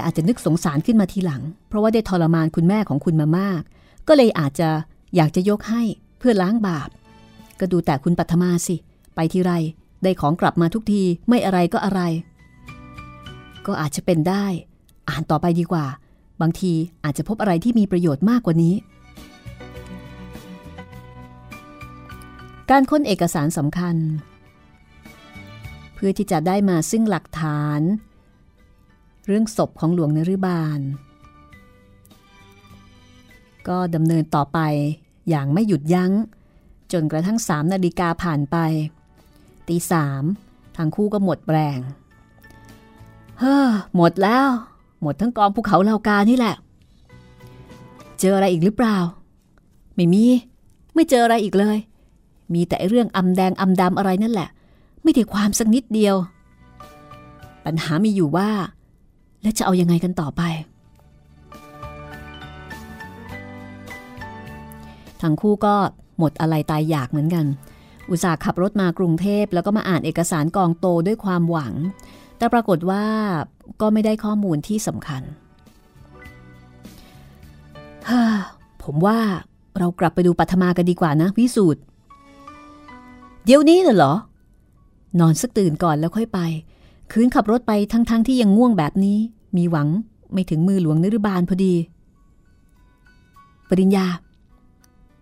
[0.00, 3.62] กอาจจะนึกสงสารขึ้นมาทีหลัง เพราะว่าได้ทรมานคุณแม่ของคุณมามาก
[4.08, 4.68] ก็เลยอาจจะ
[5.16, 5.82] อยากจะยกให้
[6.18, 6.88] เพื่อล้างบาป
[7.60, 8.76] ก็ดูแต่คุณปัทมาสิ
[9.14, 9.52] ไปทีไร
[10.02, 12.00] ได้ของกลับมาทุกทีไม่อะไรก็อะไร
[13.66, 14.44] ก็อาจจะเป็นได้
[15.08, 15.86] อ่านต่อไปดีกว่า
[16.40, 16.72] บางที
[17.04, 18.74] อาจจะพบอะไรที่มีประโยชน์มากกว่านี้
[22.70, 23.96] การค้นเอกสารสำคัญ
[25.94, 27.80] เพื่อที่จะได้มาซึ่งหลักฐาน
[29.26, 30.80] เรื่องศพของหลวงนรุบาล
[33.68, 34.58] ก็ดำเนินต่อไป
[35.28, 36.12] อย่างไม่หยุดยัง้ง
[36.92, 38.56] จนกระทั่งสามนาฬิกาผ่านไป
[39.68, 40.22] ตีสาม
[40.76, 41.78] ทางคู่ก็หมดแรง
[43.38, 44.46] เฮ้อหมดแล้ว
[45.02, 46.56] หมดทั้งกองภูเขาเหล่ากานี่แหละ
[48.20, 48.96] เจออะไรอีกหรือเปล่า
[49.94, 50.24] ไม่มี
[50.94, 51.78] ไม่เจออะไรอีกเลย
[52.52, 54.48] มีแต่เรื่องอำแดงอำดำอะไรนั่นแหละ
[55.02, 56.16] ไม่ได้ความสักนิดเดียว
[57.64, 58.50] ปัญหามีอยู่ว่า
[59.44, 60.42] แล้วจะเอายังไงกันต่อไป
[65.22, 65.74] ทั้งคู่ก็
[66.18, 67.46] หมดอะไรตายอยากเหมือนกัน
[68.10, 71.74] อุตส่าห์ขับรถมากรุงเทพแล้วก็มาอ่านเอกสารกองโตด้วยความหวัง
[72.38, 73.04] แต่ปรากฏว่า
[73.80, 75.22] ก็ไม่ได้ข้อมูลที่สำคัญ
[78.08, 78.22] ฮ่า
[78.82, 79.18] ผมว่า
[79.78, 81.80] เรากลับไปดูปัทมากันดีกว่านะวิสูตร
[83.44, 84.14] เดี๋ยวนี้เหรอ
[85.20, 86.40] นอนสักตื่นก่อนแล้วค่อยไป
[87.12, 89.18] คืนขับรถไปทั้งๆทที่ยังง่วงแบบนี้
[89.56, 89.88] มีหวัง
[90.32, 91.74] ไม่ถึงมือหลวงนรุบาลพอดี
[93.68, 94.06] ปริญญา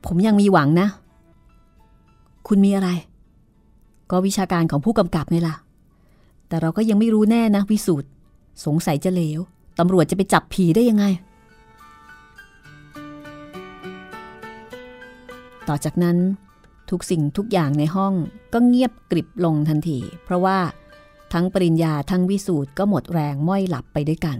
[0.06, 0.88] ผมยังมีหวังนะ
[2.48, 2.88] คุณมีอะไร
[4.10, 5.56] ก็วิชาการของผู้กำกับนี่ล่ะ
[6.48, 8.08] แต่เราก็ยังไม่รู้แน่นะวิสูตร
[8.64, 9.40] สงสัยจะเลว
[9.78, 11.04] ตำรวจจะไปจับผีได้ยังไง
[15.68, 16.16] ต่อจากนั้น
[16.90, 18.14] ทุกสิ่งทุกอย่างในห้อง
[18.52, 20.58] ก็เงียบกริบลงทันที เพราะว่า
[21.32, 24.38] ทั้งปริญญาทั้งวิสูตรก็หมดแรงม้อยหลับไปด้วยกัน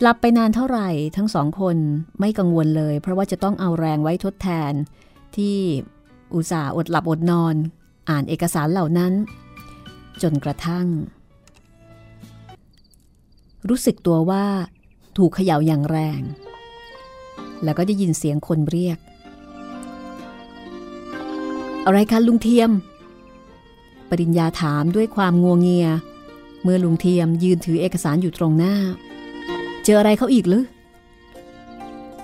[0.00, 1.76] หลับไปนานเท่าไหร่ทั้งสองคน
[2.20, 4.72] ไม่กังวลเลย เพราะว่าจะต้องเอาแรงไว้ทดแทน
[5.36, 5.56] ที่
[6.34, 7.54] อุตส่าห์อดหลับอดนอน
[8.10, 9.12] อ่านเอกสารเหล่านั้น
[10.22, 10.86] จนกระทั่ง
[13.68, 14.44] รู้สึกตัวว่า
[15.16, 16.20] ถูกเขย่าอย่างแรง
[17.64, 18.98] แล้วก็ได้ยินเสียงคนเรียก
[21.86, 22.70] อะไรคะลุงเทียม
[24.10, 25.88] ปริญญาถามด้วยความงัวงเงีย
[26.62, 28.74] เมื่อลุงเทียมยืนถือเอกสารอยู่ตรงหน้า
[29.84, 30.64] เจออะไรเขาอีกหรือ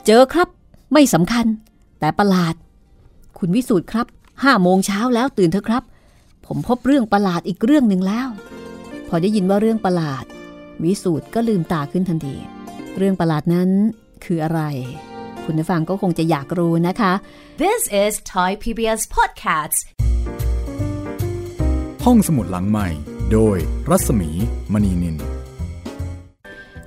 [0.07, 0.49] เจอครับ
[0.93, 1.47] ไม่สำคัญ
[2.01, 2.55] แต่ประหลาด
[3.39, 4.07] คุณวิสูตรครับ
[4.45, 5.83] ห้าโมงเช้าแล้วตื่นเถอะครับ
[6.47, 8.29] ผมพบเรื่องประหลาดอีกเรื่องหนึ่งแล้ว
[9.09, 10.25] พอได้ยินว่าเรื่องประหลาด
[10.85, 12.37] วิสูตรก็ลืมตาขึ้นทันที
[12.97, 13.71] เรื่องประหลาดนั้น
[14.25, 14.61] คืออะไร
[15.45, 17.13] คุณผู้ฟังก็คงจะอยากรู้นะคะ
[17.63, 19.81] This is Thai PBS Podcasts
[22.07, 22.89] ห้องสมุดหลังใหม่
[23.33, 23.57] โดย
[23.91, 24.31] รัศมี
[24.73, 25.17] มณีนิน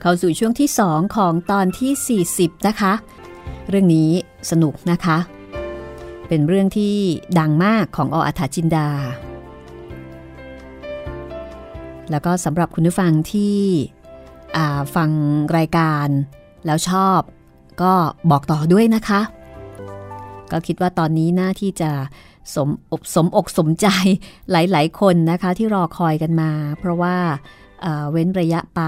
[0.02, 2.94] เข้าสู่ช่วงที่ 2 ของตอนที่ 40 นะคะ
[3.70, 4.10] เรื่องนี้
[4.52, 5.18] สนุกนะคะ
[6.28, 6.96] เป็นเรื่องที่
[7.40, 8.90] ดังมากของออัฐจินดา
[12.12, 13.58] แล้วก็สำหรับคุณผู้ฟังที่
[14.96, 15.10] ฟัง
[15.58, 16.08] รายการ
[16.66, 17.20] แล้วชอบ
[17.82, 17.94] ก็
[18.32, 19.22] บอกต่อด้วยนะคะ
[20.52, 21.92] ก็คิดว่าตอนนี้น่าที่จะ
[22.56, 23.88] สมอบสมอกสมใจ
[24.52, 27.16] หลายๆ คนนะคะที่รอคอยกันมา เพราะว่า
[28.12, 28.82] เว้นระยะไป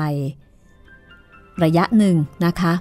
[1.64, 2.16] ระยะหนึ่ง
[2.46, 2.74] นะคะ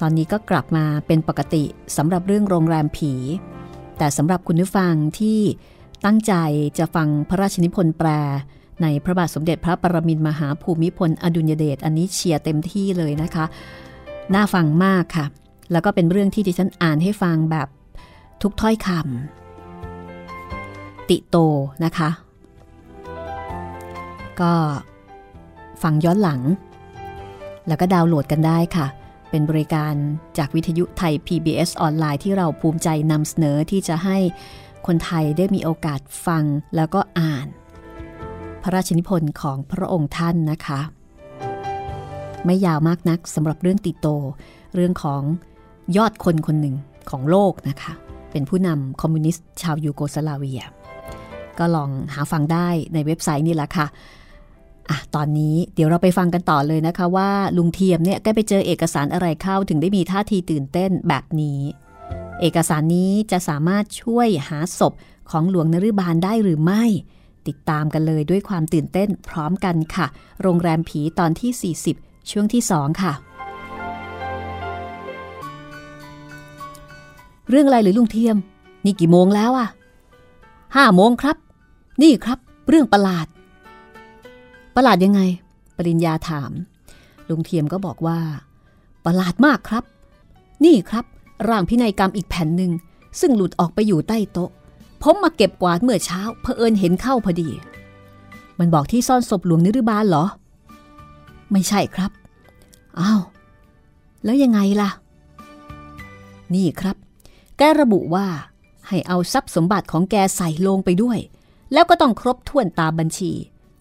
[0.00, 1.64] ตอนนี้ก็กลับมาเป็นปกติ
[1.96, 3.12] สำหรับเรื่องโรงแรมผี
[3.98, 5.40] แต่สำหรับคุณผู้ฟังที่
[6.04, 6.34] ตั้งใจ
[6.78, 8.08] จะฟังพระราชนิพนธ์แปล
[8.82, 13.44] ในพระบาทสมเด็จพระปรมินมหาภูมิพลอดุลยเดชอันนี้เชียร์เต็มที่เลยนะคะ
[14.34, 15.26] น่าฟังมากค่ะ
[15.72, 17.68] แล้วก็เป็นเรื่องที่ดิฉันอ่านให้ฟังแบบ
[18.42, 19.45] ทุกถ้อยคำ
[21.10, 21.36] ติโต
[21.84, 22.10] นะคะ
[24.40, 24.52] ก็
[25.82, 26.40] ฟังย้อนหลัง
[27.68, 28.86] แล้วก็ดาวน์โหลดกันได้ค่ะ
[29.30, 29.94] เป็นบริการ
[30.38, 34.18] จากวิทยุไทย PBS ออนไลน์ที่เราภูมิใจนำเสนอที่จะให้
[34.86, 36.44] คนไทยได้มีโอกาสฟัง
[36.76, 37.46] แล้วก็อ่าน
[38.62, 40.80] พระราชนิพนธ์ของพระองค์ท่านนะคะ
[42.44, 44.06] ไม่ยาวมากนักสำหรับเรื่องติโต
[44.74, 45.22] เรื่องของ
[45.96, 46.76] ยอดคนคนหนึ่ง
[47.10, 47.92] ของโลกนะคะ
[48.30, 50.62] เป็นผู้นำคอมมิวนิสต์ชาวยูโกสลาเวีย
[51.60, 53.86] ก็ลองหาฟังได้ในเว็บไซต์นี่แหละค่ะ
[54.90, 61.60] อะตอนนี้เดี๋ยวเราไปฟังกันต่อเลยนะคะว่าลุงเทียมเนี่ยก็ไปเจอเอกสารอะไรเข้าถึงได้มีท่าทีตื่นเต้นแบบนี้
[62.40, 64.92] เอกสารนี้จะสามารถช่วยหาศพ
[65.30, 66.84] ของหลวงนฤบาลได้หรือไม่
[67.46, 70.06] ติดตามกันเลยด้วยความตื่นเต้นพร้อมกันค่ะ
[70.42, 73.12] โรงแรมผีตอนที่ 40 ช่วงที่ 2 ค่ะ
[77.50, 78.36] เรื่องอะไรหรือลุงเทียม
[78.84, 79.68] นี่กี่โมงแล้วอะ
[80.76, 81.36] ห้าโมงครับ
[82.02, 83.26] นี่ครับ เรื่องประหลาด
[84.76, 85.20] ประหลาดยังไง
[85.76, 86.52] ปริญญาถาม
[87.28, 88.18] ลุงเทียมก็บอกว่า
[89.04, 89.84] ประหลาดมากครับ
[90.64, 91.04] นี่ครับ
[91.48, 92.72] ร่างพินัยกรรมอีกแผ่นหนึ่ง
[93.20, 94.50] ซึ่งหลุดออกไปอยู่ใต้โต๊ะ
[95.02, 97.48] ผมมาเก็บกวาดเมื่อเช้าเพอเอิญเห็นเข้าพอดี
[98.58, 100.24] มันบอกที่ซ่อนศพหลวงนิรบาลเหรอ
[101.52, 102.10] ไม่ใช่ครับ
[103.00, 103.20] อ้าว
[104.24, 104.90] แล้วยังไงล่ะ
[106.54, 106.96] นี่ครับ
[107.58, 108.26] แกระบุว่า
[108.88, 111.18] ให้เอาทรัพย์สมบัติของแกใส่ลงไปด้วย
[111.72, 113.32] แล้วก็ต้องครบถ้วนตามบัญชี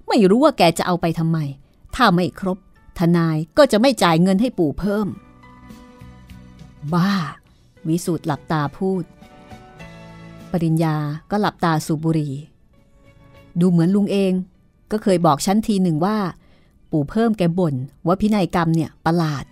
[0.08, 1.38] ไม่รู้ว่าแกจะเอาไปทำไม
[1.96, 2.58] ถ้าไม่ครบ
[3.00, 5.08] ทนายก็จะไม่จ่ายเงินให้ปู่เพิ่ม
[6.94, 7.12] บ้า
[7.88, 9.04] วิสูตรหลับตาพูด
[10.52, 10.96] ปริญญา
[11.32, 12.34] ก็หลับตาสูบบุหรี่
[13.60, 14.34] ดูเหมือนลุงเอง
[14.92, 16.18] ก็เคยบอกฉันทีหนึ่งว่า
[16.92, 17.76] ปู่เพิ่มแกบ่น
[18.08, 19.46] ว่าพินัยกรรมเนี่ยประหลาด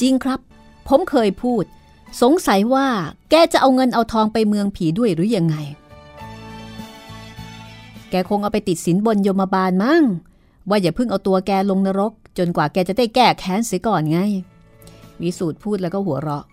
[0.00, 0.40] จริงครับ
[0.88, 1.64] ผมเคยพูด
[2.22, 2.86] สงสัยว่า
[3.30, 5.56] แกจะเอาเงินเอาทองไปเมืองผีด้วยหรือยังไง
[8.10, 10.02] แกคงเอาไปติดสินบนยมบาลมั้ง
[10.68, 14.18] ว่าอย่าเพิ่งเอาตัวแกลงนรก จนกว่าแกจะได้แก้แค้นเสียก่อนไง
[15.22, 16.44] วิสูตรพูดแล้วก็หัวเราะ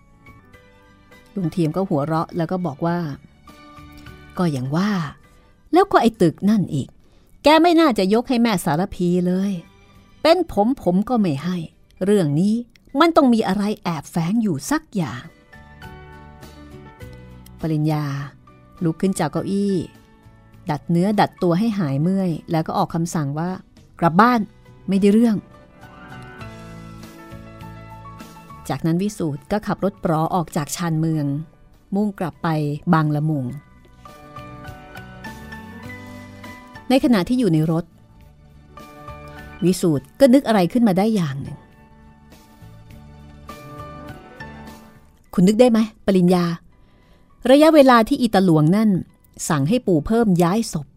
[1.35, 2.97] ลุงเทียมก็หัวเราะแล้วก็บอกว่า
[4.37, 4.91] ก็อย่างว่า
[5.73, 6.87] แล้วก็ไอ้ตึกนั่นอีก
[7.43, 9.51] แกไม่น่าจะยกให้แม่สารพีเลย
[10.21, 11.57] เป็นผมผมก็ไม่ให้
[12.05, 12.55] เรื่องนี้
[12.99, 15.23] มันต้องมีอะไรแอบแฝงอยู่สักอย่าง
[17.59, 18.03] ปริญญา
[18.83, 19.75] ลุกขึ้นจากเก้าอี้
[20.71, 23.49] ดัดเนื้อดัดตัวให้หายเมื่อย แล้วก็ออกคำสั่งว่า
[23.99, 24.39] กลับบ้าน
[24.89, 25.35] ไม่ได้เรื่อง
[28.69, 31.25] จากนั้นวิสูตรก็ขับรถปลอออกจากชานเมือง
[31.95, 32.47] มุ่งกลับไป
[32.93, 33.45] บางละมุง
[36.89, 37.85] ในขณะที่อยู่ในรถ
[39.65, 41.57] วิสูตรก็นึกอะไรขึ้นมาได้อย่างหนึ่ง
[45.33, 46.45] คุณนึกได้ไหมปริญญา
[47.51, 48.89] ระยะเวลาที่อีตาหลวงนั่น
[49.49, 50.87] สั่งให้ปู่เพิ่มย้ายศพ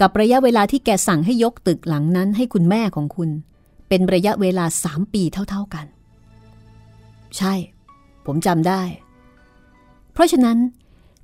[0.00, 3.30] กับระยะเวลาที่แกสั่งให้ยกตึกหลังนั้นให้คุณแม่ของคุณ
[3.88, 5.86] เป็นระยะเวลาสามปีเท่าๆกัน
[7.36, 7.54] ใช่
[8.26, 8.82] ผมจำได้
[10.12, 10.58] เพราะฉะนั้น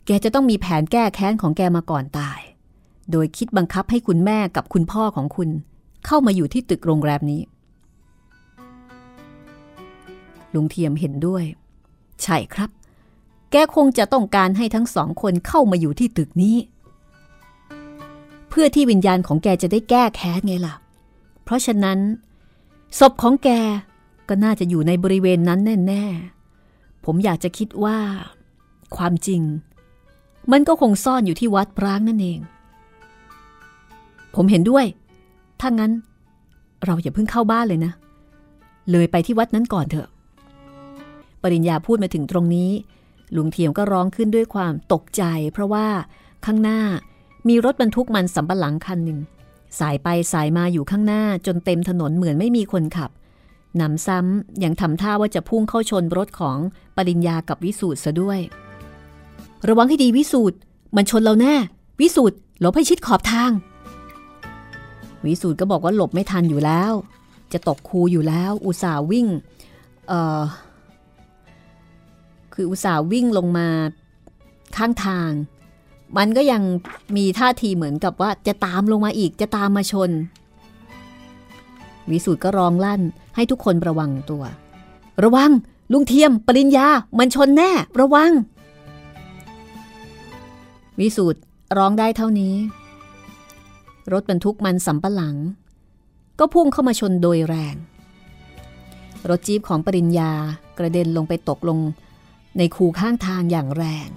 [0.07, 2.40] แกจะต้องมีแผนแก้แค้นของแกมาก่อนตาย
[3.11, 5.50] โดยคิดบังคับให้คุณแม่กับคุณพ่อของคุณ
[6.07, 7.42] เข้ามาอยู่ที่ตึกโรงแรมนี้
[10.55, 11.44] ลุงเทียมเห็นด้วย
[12.22, 12.70] ใช่ครับ
[13.50, 16.56] แกคงจะต้องการให้ทั้งสองคนเข้ามาอยู่ที่ตึกนี้
[18.48, 20.74] เพื่อที่วิญญาณของแกจะได้แก้แค้นไงล่ะ
[21.44, 21.98] เพราะฉะนั้น
[22.98, 23.48] ศพของแก
[24.28, 26.04] ก็น่าจะอยู่ในบริเวณนั้นแน่
[26.54, 27.98] ๆ ผมอยากจะคิดว่า
[28.96, 29.42] ความจริง
[30.52, 32.38] มันก็คงซ่อนอยู่ที่วัดพร้างนั่นเอง
[34.35, 34.85] ผมเห็นด้วย
[35.61, 35.92] ถ้างั้น
[36.85, 37.92] เราอย่าเพิ่งเข้าบ้านเลยนะ
[38.90, 40.09] เลยไปที่วัดนั้นก่อนเถอะ
[41.42, 42.70] ปริญญาพูดมาถึงตรงนี้
[43.36, 45.86] ลุงเทียมก็ร้องขึ้นด้วยความตกใจ เพราะว่า
[46.46, 46.80] ข้างหน้า
[47.48, 49.18] มีรถบรรทุกมันสำปะหลังคันหนึ่ง
[49.78, 53.10] สายไปสายมาอยู่ข้างหน้าจนเต็มถนนเหมือนไม่มีคนขับ
[53.76, 56.58] หนำซ้ำยังทำท่าว่าจะพุ่งเข้าชนรถของ
[56.96, 58.40] ปริญญากับวิสูตรซะด้วย
[59.68, 60.56] ระวังให้ดีวิสูตร
[60.96, 61.54] มันชนเราแน่
[62.00, 63.52] วิสูตรหลบให้ชิดขอบทาง
[65.26, 66.92] วิสูตรก็บอกว่าหลบไม่ทันอยู่แล้ว
[67.52, 69.26] จะตกคูอยู่แล้ว อุตส่าห์วิ่ง
[70.08, 70.40] เอ่อ
[72.57, 73.69] คืออุตส่าห์วิ่งลงมา
[74.77, 75.31] ข้างทาง
[76.16, 76.62] มันก็ยัง
[77.16, 80.11] มีท่าทีเหมือนกับว่าจะตามลงมาอีกจะตามมาชน
[82.11, 83.03] วิสูตรก็ร้องลั่น
[83.35, 84.45] ให้ทุกคนระวังตัว
[85.25, 85.51] ระวัง
[85.92, 86.87] ลุงเทียม ปริญญา
[87.19, 88.33] มันชนแน่ ระวัง
[91.01, 91.40] วิสูตร
[91.77, 92.55] ร้องได้เท่านี้
[94.12, 95.37] รถบรรทุกมันสำปะหลัง
[96.38, 97.77] ก็พุ่งเข้ามาชนโดยแรง
[99.29, 100.31] รถจี๊ปของปริญญา
[100.79, 101.79] กระเด็นลงไปตกลง
[102.59, 104.09] ในคูข้างทางอย่างแรง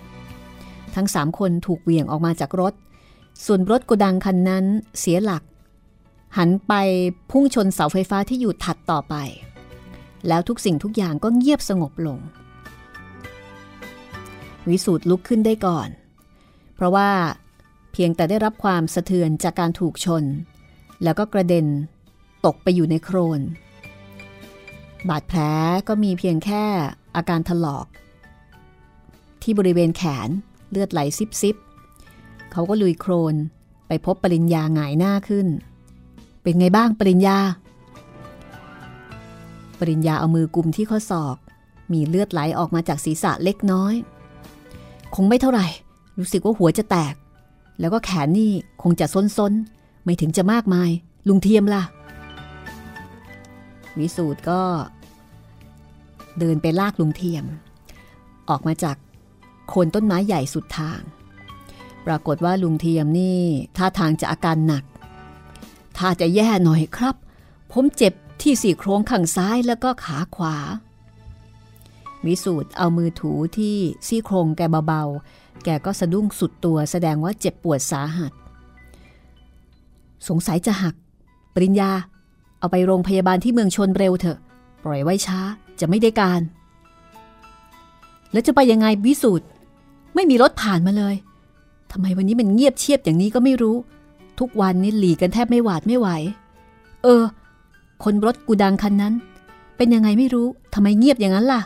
[0.96, 2.74] ทั้งสามคนถูกเหวี่ยงออกมาจากรถ
[3.46, 4.66] ส่วนรถกดังคันนั้น
[5.00, 5.44] เสียหลัก
[6.38, 6.74] หันไป
[7.32, 9.16] พุ่งชนเสาไฟฟ้าที่อยู่ถัดต่อไป
[10.28, 12.20] แล้วทุกสิ่งทุกอย่างก็เงียบสงบลง
[14.70, 15.90] วิสูตรลุกขึ้นได้ก่อน
[16.76, 17.10] เพราะว่า
[17.92, 20.24] เพียงแต่ได้รับความสะเทือนจากการถูกชน
[21.04, 21.66] แล้วก็กระเด็น
[22.46, 23.42] ตกไปอยู่ในโครน
[25.10, 25.40] บาดแผล
[25.88, 26.64] ก็มีเพียงแค่
[27.16, 27.86] อาการถลอก
[29.44, 30.30] ที่บริเวณแขน
[30.72, 31.56] เลือดไหลซิบซิบ
[32.52, 33.36] เขาก็ลุยโครน
[33.88, 35.48] ไปพบปริญญาหงายหน้าขึ้น
[36.42, 37.38] เป็นไงบ้างปริญญา
[39.80, 41.38] ปริญญาเอามือกุมที่ข้อศอก
[41.92, 43.94] มีเลือดไหลออกมาจากศีรษะเล็กน้อย
[45.16, 45.68] คงไม่เท่าไหร่
[46.18, 47.16] รู้สึกว่าหัวจะแตก
[47.80, 48.52] แล้วก็แขนนี่
[48.84, 49.06] คงจะ
[49.38, 50.90] ซ้นๆ ไม่ถึงจะมากมาย
[51.28, 51.84] ลุงเทียมล่ะ
[54.00, 54.62] วิสูตรก็
[56.40, 57.46] เดินไปลากลุงเทียม
[58.50, 58.98] ออกมาจาก
[59.70, 61.02] โคนต้นไม้ใหญ่สุดทาง
[62.06, 63.42] ปรากฏว่าลุงเทียมนี่
[63.78, 64.84] ท่าทางจะอาการหนัก
[65.98, 67.16] ถ้าจะแย่หน่อยครับ
[67.72, 70.56] ผมเจ็บที่สี่โครงข้างซ้ายแล้วก็ขาขวา
[72.26, 73.78] วิสูตรเอามือถูที่
[74.08, 78.32] ซี่โครงแกเบาๆ แกก็สะดุ้งสุดตัวแสดงว่าเจ็บปวดสาหัส
[80.28, 80.96] สงสัยจะหัก
[81.54, 81.92] ปริญญา
[82.60, 84.38] เอาไปโรงพยาบาลที่เมืองชนเร็วเถอะ
[84.84, 85.40] ปล่อยไว้ช้า
[85.80, 86.42] จะไม่ได้การ
[88.32, 89.46] แล้วจะไปยังไงวิสูตร
[90.20, 91.16] ไม่มีรถผ่านมาเลย
[91.92, 93.76] ทำไมวันนี้มันเงียบเชียบอย่างนี้ก็ไม่รู้
[94.40, 96.08] ทุกวันนี้หลีกันแทบไม่หวาดไม่ไหว
[97.04, 97.24] เออ
[98.04, 99.14] คนรถกูดังคันนั้น
[99.78, 101.62] เป็นยังไงไม่รู้ทำไมเงียบอย่างนั้นล่ะ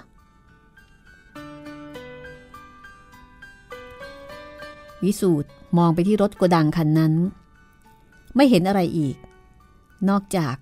[5.04, 7.13] วิสูตรมองไปที่รถกดังคันนั้น
[8.36, 9.16] ไม่เห็นอะไรอีก
[10.10, 10.56] นอกจาก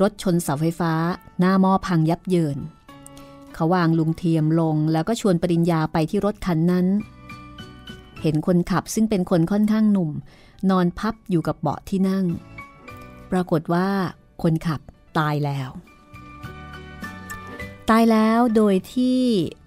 [0.00, 0.92] รถชนเสาไฟฟ้า
[1.38, 2.58] หน้าหม้อพังยับเยิน
[3.60, 6.86] เขาวางลุงเทียมลงแล้วก็ชวนปริญญาไปที่รถคันนั้น
[8.22, 10.10] เห็นคนขับซึ่งเป็นคนค่อนข้างหนุ่ม
[10.70, 12.24] นอนพับอยู่กับเบาะที่นั่ง
[13.30, 13.88] ปรากฏว่า
[14.42, 14.80] คนขับ
[15.18, 15.70] ตายแล้ว
[17.90, 19.18] ตายแล้วโดยที่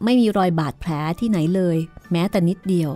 [0.04, 1.78] ไม่มีรอยบาดแผลที่ไหนเลย
[2.12, 2.92] แม้แต่นิดเดียว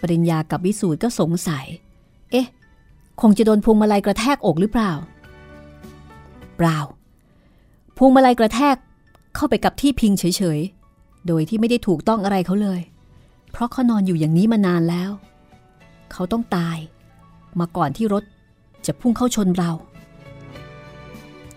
[0.00, 1.66] ปริญญากับวิสูตรก็สงสัย
[2.30, 2.46] เอ๊ะ
[3.20, 4.92] คงจะโดนพวงมาลัยกระแทกอกหรือเปล่า
[6.56, 6.78] เปล่า
[7.96, 8.76] พวงมาลัยกระแทก
[9.34, 10.24] เข้าไปกับที่พิงเฉ
[10.56, 12.80] ยๆ โดยที่ไม่ได้ถูกต้องอะไรเขาเลย
[13.50, 15.10] เพราะเขานอนอยู่อย่างนี้มานานแล้ว
[16.12, 16.78] เขาต้องตาย
[17.60, 18.24] มาก่อนที่รถ
[18.86, 19.72] จะพุ่งเข้าชนเรา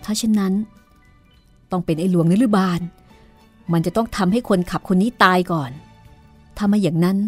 [0.04, 0.54] ถ้าเช่นนั้น
[1.70, 2.80] ต้องเป็นไอ้หลวงนิรบาล
[3.72, 5.70] มันจะต้องทำให้คนขับคนนี้ตายก่อน
[6.56, 7.18] ถ้าไม่อย่างนั้น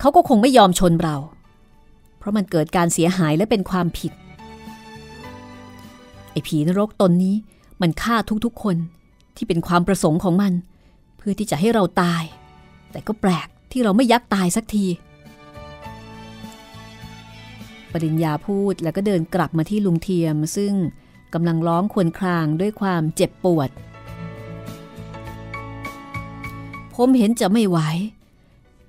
[0.00, 1.16] เขาก็คงไม่ยอมชนเรา
[2.18, 4.12] เพราะมันเกิดการเสียหายและเป็นความผิด
[6.32, 7.36] ไอ้ผีนรกตนนี้
[7.80, 8.76] มันฆ่าทุกๆคน
[9.36, 10.52] ที่เป็นความประสงค์ของมัน
[11.16, 12.22] เพื่อที่จะให้เราตาย
[12.90, 14.86] แต่ก็แปลกที่เราไม่ยักตายสักที
[17.92, 20.74] ปริญญาพูดแล้วก็เดินกลับมาที่ลุงเทียม ซึ่ง
[21.34, 23.70] กำลังร้องควญครางด้วยความเจ็บปวด
[26.94, 27.78] ผมเห็นจะไม่ไหว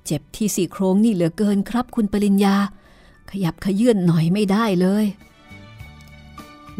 [0.06, 2.56] เจ็บที่สี่โครงนี่เหลือเกินครับคุณปริญญา
[3.32, 5.06] ขยับขยื่นหน่อยไม่ได้เลย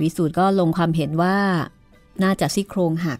[0.02, 1.38] วิสูตรก็ลงความเห็นว่า
[2.24, 3.20] น่าจะซี่โครงหัก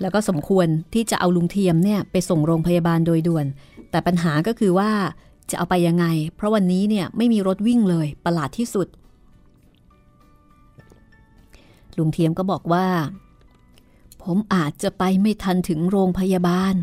[0.00, 3.46] แล้วก็สมควรที่จะเอาลุงเทียมเนี่ยไปส่งโรงพยาบาลโดยด่วน
[3.90, 4.90] แต่ปัญหาก็คือว่า
[5.50, 8.88] จะเอาไปยังไง เพราะวันนี้เนี่ยไม่มีรถวิ่งเลยประหลาดที่สุด
[11.98, 12.86] ลุงเทียมก็บอกว่า
[14.22, 16.74] ผมอาจจะไปไม่ทันถึงโรงพยาบาล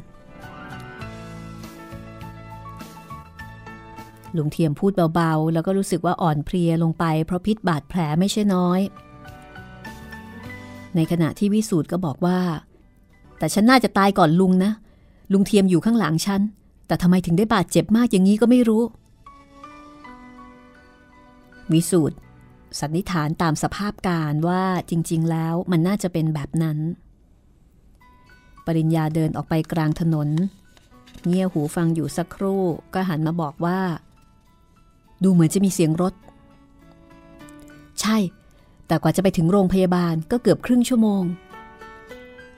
[4.37, 8.79] ลุงเทียมพูดเบาๆ แล้วก็รู้สึกว่าอ่อนเพลียลงไปเพราะพิษบาดแผลไม่ใช่น้อย
[10.95, 12.39] ในขณะที่วิสูตรก็บอกว่า
[13.37, 14.71] แต่ฉันน่าจะตายก่อนลุงนะ
[15.31, 16.41] ลุงเทียมอยู่ข้างหลังฉัน
[16.87, 18.83] แต่ทำไมถึงได้บาดเจ็บมากอย่างนี้ก็ไม่รู้
[21.73, 22.17] วิสูตร
[22.79, 26.77] สันนิษฐานตามสภาพการว่าจริง ๆ แล้วมันน่าจะเป็นแบบนั้น
[28.65, 30.29] ปริญญาเดินออกไปกลางถนน
[31.27, 33.79] เงี่ยหูฟังอยู่สักครู่ก็หันมาบอกว่า
[35.23, 36.13] ดูเหมือนจะมีเสียงรถ
[38.01, 38.17] ใช่
[38.87, 41.23] แต่กว่าจะไปถึงโรงพยาบาลก็เกือบครึ่งชั่วโมง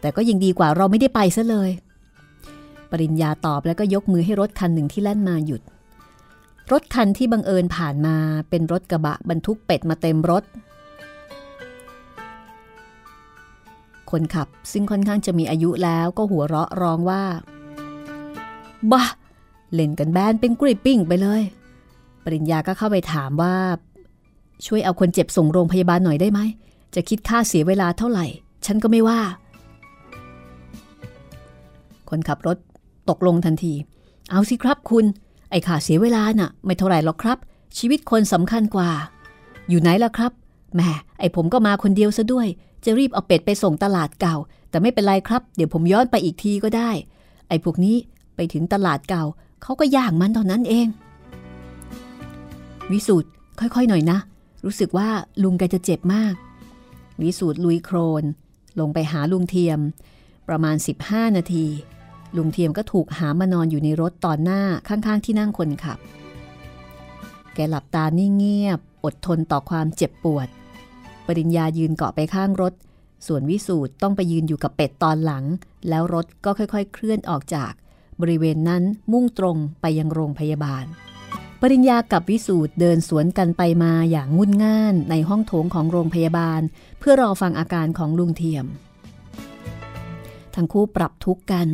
[0.02, 1.70] แต่ก็ยังดีกว่าเราไม่ได้ไปซะเลย
[2.92, 5.62] ปริญญาตอบแล้วก็ยกมือให้รถคันหนึ่งที่แล่นมาหยุด
[6.72, 8.16] รถคันที่บังเอิญผ่านมา
[8.50, 10.44] เป็นรถกระบะบรรทุกเป็ดมาเต็มรถ
[14.12, 17.24] คนขับซึ่งค่อนข้างจะมีอายุแล้วก็หัวเราะร้องว่า
[18.92, 19.04] บ้า
[19.74, 21.42] เล่นกันแบนเป็นกริปปิ้งไปเลย
[22.26, 23.56] ปริญญาก็เข้าไปถามว่า
[24.66, 26.40] ช่วยเอาคนเจ็บส่งโรงพยาบาลหน่อยได้ไหม
[26.96, 28.26] จะคิดค่าเสียเวลาเท่าไหร่
[28.66, 29.20] ฉันก็ไม่ว่า
[32.10, 32.58] คนขับรถ
[33.10, 33.74] ตกลงทันที
[34.32, 35.06] เอาสิครับคุณ
[35.52, 37.38] ไอ้ค่าเสียเวลาน่ะ ไม่เท่าไหร่หรอกครับ
[37.78, 38.90] ชีวิตคนสำคัญกว่า
[39.70, 40.32] อยู่ไหนล่ะครับ
[40.76, 40.82] แหม
[41.20, 42.48] ไอ้ผมก็มาคนเดียวซะด้วย
[42.84, 44.36] จะรีบเอาเป็ดไปส่งตลาดเก่า
[44.70, 46.90] แต่ไม่เป็นไรครับ เดี๋ยวผมย้อนไปอีกทีก็ได้
[47.48, 47.96] ไอ้พวกนี้
[48.36, 49.24] ไปถึงตลาดเก่า
[49.62, 50.88] เขาก็ย่างมันตอนนั้นเอง
[52.92, 54.20] วิสูตรค่อยๆหน่อยนะ
[54.66, 55.10] รู้สึกว่า
[55.44, 56.34] ลุงแกจะเจ็บมาก
[57.22, 58.24] วิสูตรลุยโครน
[58.80, 59.80] ลงไปหาลุงเทียม
[60.48, 61.66] ประมาณ 15 นาที
[62.38, 66.00] ลุงเทียมก็ถูกหามานอนอยู่ในรถตอนหน้าข้างๆ ที่นั่งคนขับ
[67.54, 70.48] แกหลับตานิ่งเงียบ อดทนต่อความเจ็บปวด
[71.28, 72.74] ปริญญายืนเกาะไปข้างรถ
[73.28, 75.44] ส่วนวิสูตรต้องไปยืนอยู่กับเป็ดตอนหลัง
[75.90, 77.72] แล้วรถก็ค่อยๆ เคลื่อนออกจาก
[78.22, 80.86] บริเวณนั้นมุ่งตรงไปยังโรงพยาบาล
[81.62, 86.62] ปริญญากับวิสูตรเดินสวนกันไปมาอย่างงุ่นง่านในห้องโถงของโรงพยาบาล
[87.00, 88.66] เพื่อรอฟังอาการของลุงเทียม
[90.56, 91.68] ทั้งคู่ปรับทุกข์กัน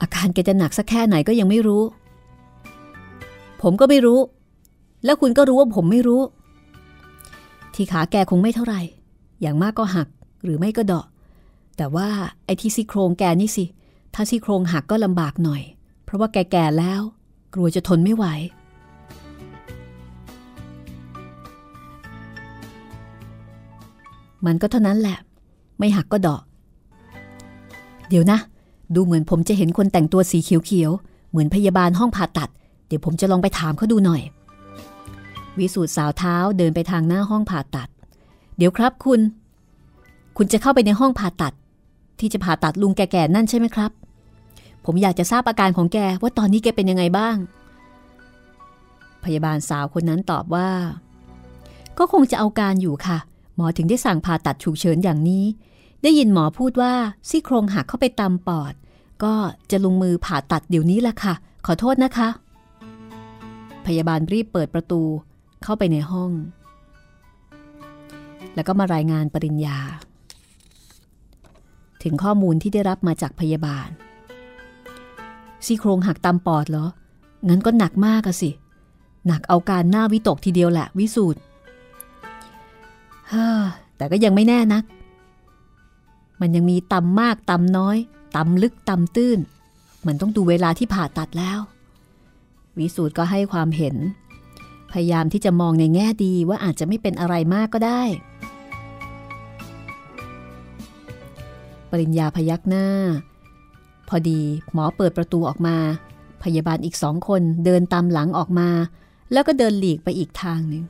[0.00, 1.82] อาการแกจะหนักสักแค่ไหนก็ยังไม่รู้
[3.62, 4.20] ผมก็ไม่รู้
[5.04, 6.22] แล้วคุณก็รู้ว่าผมไม่รู้
[7.74, 8.80] ที่ขาแกคงไม่เท่าไหร่
[9.40, 10.08] อย่างมากก็หัก
[10.44, 11.06] หรือไม่ก็เดาะ
[11.76, 12.08] แต่ว่า
[12.44, 13.64] ไอ้ที่ซี่โครงแกนี่สิ
[14.14, 15.62] ถ้าซี่โครงหักก็ลำบากหน่อย
[16.04, 17.02] เพราะว่าแกแก่แล้ว
[17.56, 18.24] กลัวจะทนไม่ไหว
[24.46, 25.18] มันก็เท่านั้นแหละ
[25.78, 26.40] ไม่หักก็เดาะ
[28.08, 28.38] เดี๋ยวนะ
[28.94, 32.50] ดูเหมือนผมจะเห็นคนแต่งตัวสีเขียวๆ เหมือนพยาบาลห้องผ่าตัด
[32.86, 34.22] เดี๋ยวผมจะลองไปถามเขาดูหน่อย
[35.58, 37.88] วิสูตรสาวเท้าเดินไปทางหน้าห้องผ่าตัด
[38.56, 39.20] เดี๋ยวครับคุณ
[40.36, 41.54] คุณจะเข้าไปในห้องผ่าตัด
[42.20, 43.90] ที่จะผ่าตัดลุงแก่ๆนั่นใช่ไหมครับ
[44.86, 47.36] ผมอยากจะทราบอาการของแกว่าตอนนี้แกเป็นยังไงบ้าง
[49.24, 50.68] พยาบาลสาวคนนั้นตอบว่า
[51.98, 53.18] ก็คงจะเอาการอยู่ค่ะ
[53.56, 55.44] หมอถึงได้สั่งผ่าตัดฉุกเฉินอย่างนี้
[56.02, 56.94] ได้ยินหมอพูดว่า
[57.28, 58.74] ซี่โครงหักเข้าไปตามปอด
[59.24, 59.34] ก็
[59.70, 61.34] จะลงมือผ่าตัดเดี๋ยวนี้แหละค่ะ
[61.66, 62.28] ขอโทษนะคะ
[63.86, 65.02] พยาบาลรีบเปิดประตู
[65.62, 66.30] เข้าไปในห้อง
[68.54, 69.78] แล้วก็มารายงานปริญญา
[72.02, 73.88] ถึงข้อมูลที่ได้รับมาจากพยาบาล
[75.64, 76.86] ซี่โครงหักตามปอดเหรอ
[77.48, 78.50] งั้นก็หนักมากอะสิ
[79.26, 81.40] หนักเอาการหน้าวิตกทีเดียวแหละวิสูตร
[83.96, 84.84] แต่ก็ยังไม่แน่นัก
[86.40, 87.96] มันยังมีตำมากตำน้อย
[88.36, 89.38] ตำลึกตำตื้น
[90.06, 91.58] มันต้องดูเวลาที่ผ่าตัดแล้ว
[92.78, 93.96] วิสูตรก็ให้ความเห็น
[94.92, 98.02] พยายามที่จะมองในแง่ดีว่าอาจจะไม่เป็นอะไรมากก็ได้
[101.90, 102.86] ปริญญาพยักหน้า
[104.08, 104.40] พอดี
[104.72, 105.76] หมอเปิดประตูออกมา
[106.42, 108.68] พยาบาลอีกสองคนเดินตามหลังออกมา
[109.32, 110.84] แล้วก็เดินหลีกไปอีกทางหนึ่ง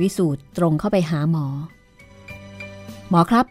[0.00, 1.46] วิสูตรตรงเข้าไปหาหมอ
[3.10, 3.46] หมอครับ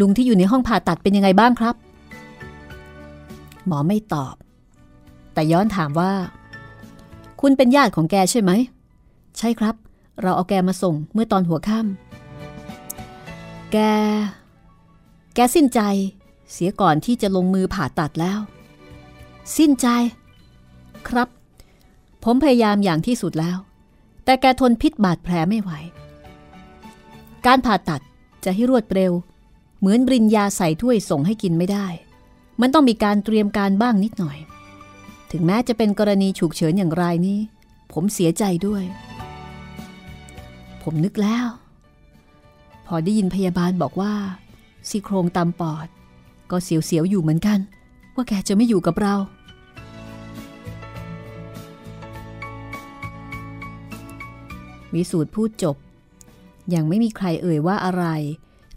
[0.00, 1.74] ลุงที่อยู่ในห้องผ่าตัดเป็นยังไงบ้างครับ
[3.66, 4.34] หมอไม่ตอบ
[5.34, 6.12] แต่ย้อนถามว่า
[7.40, 8.50] คุณเป็นญาติของแกใช่ไหม
[9.38, 9.74] ใช่ครับ
[10.22, 13.78] เราเอาแกมาส่งเมื่อตอนหัวค่ำแก
[15.34, 15.80] แกสิ้นใจ
[16.52, 18.38] เสียก่อนที่จะลงมือผ่าตัดแล้ว
[19.56, 19.86] สิ้นใจ
[21.08, 21.28] ครับ
[22.24, 23.58] ผมพยายามอย่างที่สุดแล้ว
[24.24, 25.70] แต่แกทนพิษบาดแผลไม่ไหว
[27.46, 28.00] การผ่าตัด
[28.44, 29.12] จะให้รวดเร็ว
[29.78, 31.86] เหมือนบริญญาใส่ถ้วยส่งให้กินไม่ได้
[32.60, 34.38] มันต้องมีการเตรียมการบ้างนิดหน่อย
[35.30, 37.38] ถึงแม้จะเป็นกรณีฉุกเฉินอย่างไรนี้
[37.92, 38.84] ผมเสียใจด้วย
[40.82, 41.46] ผมนึกแล้ว
[42.86, 44.14] พอได้ยินพยาบาลบอกว่า
[44.88, 45.88] ซี่โครงตามปอด
[46.50, 47.58] ก็เสียวๆอยู่เหมือนกัน
[48.14, 49.14] ว่าแกจะไม่อยู่กับเรา
[54.94, 55.76] วิสูตรพูดจบ
[56.74, 58.04] ยังไม่มีใครเอ่ยว่าอะไร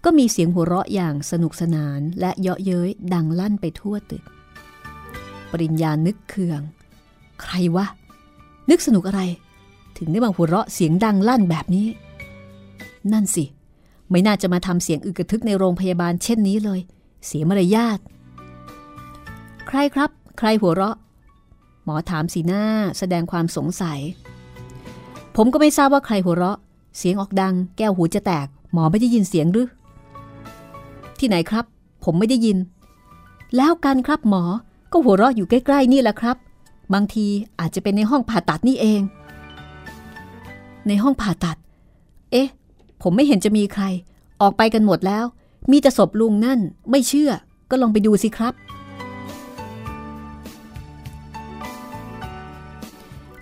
[0.04, 4.24] ก็มีเสียงหัวเราะอย่างสนุกสนานและเยาะเย้ยดังลั่นไปทั่วตึก
[5.52, 6.62] ปริญญานึกเคือง
[7.42, 7.86] ใครวะ
[8.70, 9.22] นึกสนุกอะไร
[9.98, 11.88] ถึงได้มาหัวเราะเสียงดังลั่นแบบนี้
[13.12, 13.46] นั่นสิ
[14.10, 16.80] ไม่น่าจะมาทำเสียงอึกกระทึกในโรงพยาบาลเช่นนี้เลย
[17.26, 18.00] เสียมารยาท
[19.68, 20.96] ใครครับ ใครหัวเราะ
[21.84, 22.64] หมอถามสีหน้า
[22.98, 24.00] แสดงความสงสัย
[25.36, 26.58] ผมก็ไม่ทราบว่าใครหัวเราะ
[26.98, 29.68] เสียงออกดัง แก้วหูจะแตก หมอไม่ได้ยินเสียงหรือ
[31.20, 31.66] ที่ไหนครับ
[32.04, 32.58] ผมไม่ได้ยิน
[33.56, 34.44] แล้วกันครับหมอ
[34.92, 36.38] ก็หัวเราะอยู่ใกล้ๆนี่แหละครับ
[36.94, 37.26] บางที
[37.60, 39.02] อาจจะเป็นในห้องผ่าตัดนี่เอง
[40.88, 41.58] ในห้องผ่าตัด
[42.32, 42.48] เอ๊ะ
[43.02, 43.84] ผมไม่เห็นจะมีใคร
[44.42, 45.26] ออกไปกันหมดแล้ว
[45.72, 46.60] มีแต่ศพลุงนั่น
[46.90, 47.32] ไม่เชื่อ
[47.70, 48.54] ก็ลองไปดูสิครับ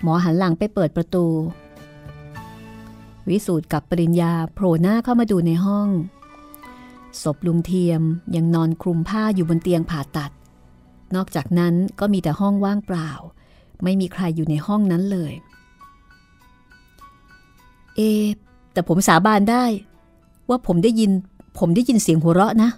[0.02, 1.26] หมอหันหลังไปเปิดประตู
[3.28, 5.88] วิสูตรกับปริญญาโผล่หน้าเข้ามาดูในห้อง
[7.22, 8.02] ศพลุงเทียม
[8.36, 10.32] ยังนอนคลุมผ้าอยู่บนเตียงผ่าตัด
[11.14, 13.10] นอกจากนั้นก็มีแต่ห้องว่างเปล่า
[13.82, 15.32] ไม่มีใครอยู่ในห้องนั้นเลย
[17.96, 18.00] เอ
[18.72, 19.64] แต่ผมสาบานได้
[20.48, 21.10] ว่าผมได้ยิน
[21.58, 22.70] ผมได้ยินเสียงหัวเราะนะ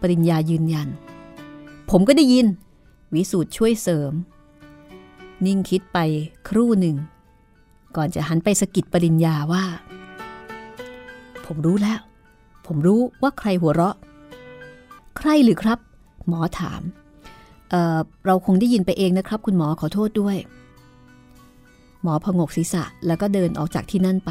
[0.00, 0.88] ปริญญายืนยัน
[1.90, 2.46] ผมก็ได้ยิน
[3.14, 4.12] วิสูตรช่วยเสริม
[5.46, 5.98] นิ่งคิดไป
[6.48, 6.96] ครู่หนึ่ง
[7.96, 9.64] ก่อนจะหันไปสกิดปริญญาว่า
[11.46, 12.00] ผมรู้แล้ว
[12.66, 13.96] ผมรู้ว่าใครหัวเราะ
[15.18, 15.78] ใครหรือครับ
[16.28, 16.82] หมอถาม
[17.70, 20.36] เเราคงได้ยินไปเองนะครับ คุณหมอขอโทษด้วย
[22.02, 24.30] หมอพงกศีรษะแล้วก็เดินออกจากที่นั่นไป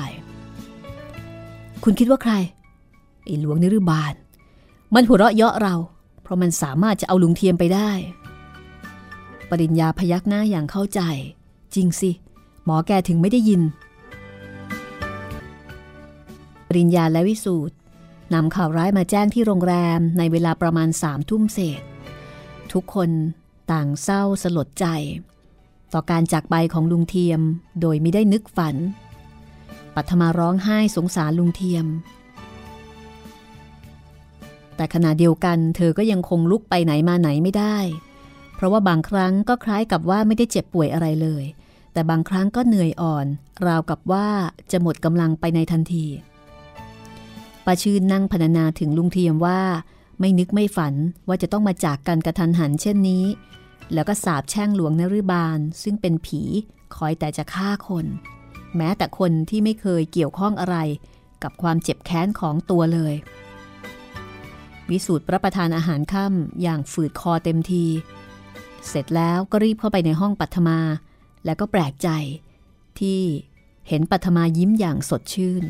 [1.84, 2.34] คุณคิดว่าใคร
[3.26, 4.14] ไอ้หลวงนิรบาล
[4.94, 5.76] มันหัวเราะเยาะเรา
[6.22, 7.92] เพราะมันสามารถจะเอาลุงเทียมไปได้
[9.50, 11.02] ปริญญาพยักหน้าอย่างเข้าใจ
[11.76, 12.12] จริงสิ
[12.66, 13.62] หมอแกถึงไม่ได้ยิน
[16.68, 17.76] ปริญญาและวิสูตร
[18.34, 21.82] นำข่าวร้ายมาแจ้งที่โรงแรมในเวลาประมาณสามทุ่มเศษ
[22.74, 23.10] ทุกคน
[23.72, 24.86] ต่างเศร้าสลดใจ
[25.94, 27.42] ต่อการจากไปของลุงเทียม
[27.82, 28.76] โดยไม่ได้นึกฝัน
[29.96, 31.86] ปัทมาร้องไห้สงสารลุงเทียม
[34.82, 37.78] แต่ขณะเดียวกัน เธอก็ยังคงลุกไปไหนมาไหนไม่ได้
[38.56, 41.44] เพราะว่าบางครั้งก็คล้ายกับว่าไม่ได้เจ็บป่วยอะไรเลย
[41.94, 43.26] แต่บางครั้งก็เหนื่อยอ่อน
[43.68, 44.28] ราวกับว่า
[44.72, 46.06] จะหมดกำลังไปในทันที
[47.66, 49.62] ป้าชื่นนั่งพรรณนาถึงลุงเทียมว่า
[50.20, 50.94] ไม่นึกไม่ฝัน
[51.28, 53.26] ว่าจะต้องมาจากกันกระทันหันเช่นนี้
[53.94, 56.42] แล้วก็สาบแช่งหลวงนฤบาล ซึ่งเป็นผี
[56.96, 58.06] คอยแต่จะฆ่าคน
[58.76, 60.78] แม้แต่คนที่ไม่เคยเกี่ยวข้องอะไร
[61.44, 63.16] กับความเจ็บแค้นของตัวเลย
[64.90, 67.86] วิสูตรรับประทานอาหารค่ำอย่างฝืดคอเต็มที
[68.88, 70.80] เสร็จแล้วก็รีบเข้าไปในห้องปัทมา
[71.46, 72.10] แล้วก็แปลกใจ
[73.00, 73.20] ที่
[73.88, 75.64] เห็นปัทมายิ้มอย่างสดชื่น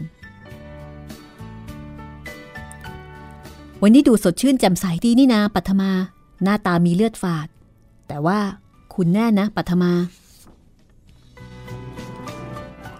[3.81, 5.91] วันนี้ดูสดชื่นแจ่มใสดีนี่นาปัทมา
[6.43, 7.47] หน้าตามีเลือดฝาด
[8.07, 8.39] แต่ว่า
[8.93, 9.91] คุณแน่นะปัทมา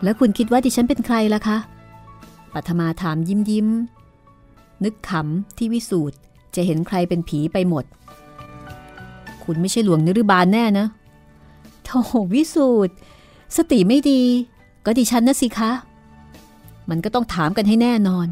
[0.04, 1.58] แล้วคุณคิดว่าดิฉันเป็นใครล่ะคะ
[2.54, 3.68] ปัทมาถามยิ้มยิ้ม
[4.84, 6.16] นึกขำที่วิสูตร
[6.56, 7.86] จะเห็นใครเป็นผีไปหมด
[9.44, 10.88] คุณไม่ใช่หลวงนฤบาลแน่นะ
[11.84, 12.00] โธ่
[12.34, 12.94] วิสูตร
[13.58, 14.22] สติไม่ดี
[14.86, 15.72] ก็ดิฉันนะสิคะ
[16.90, 18.28] มันก็ต้องถามกันให้แน่นอน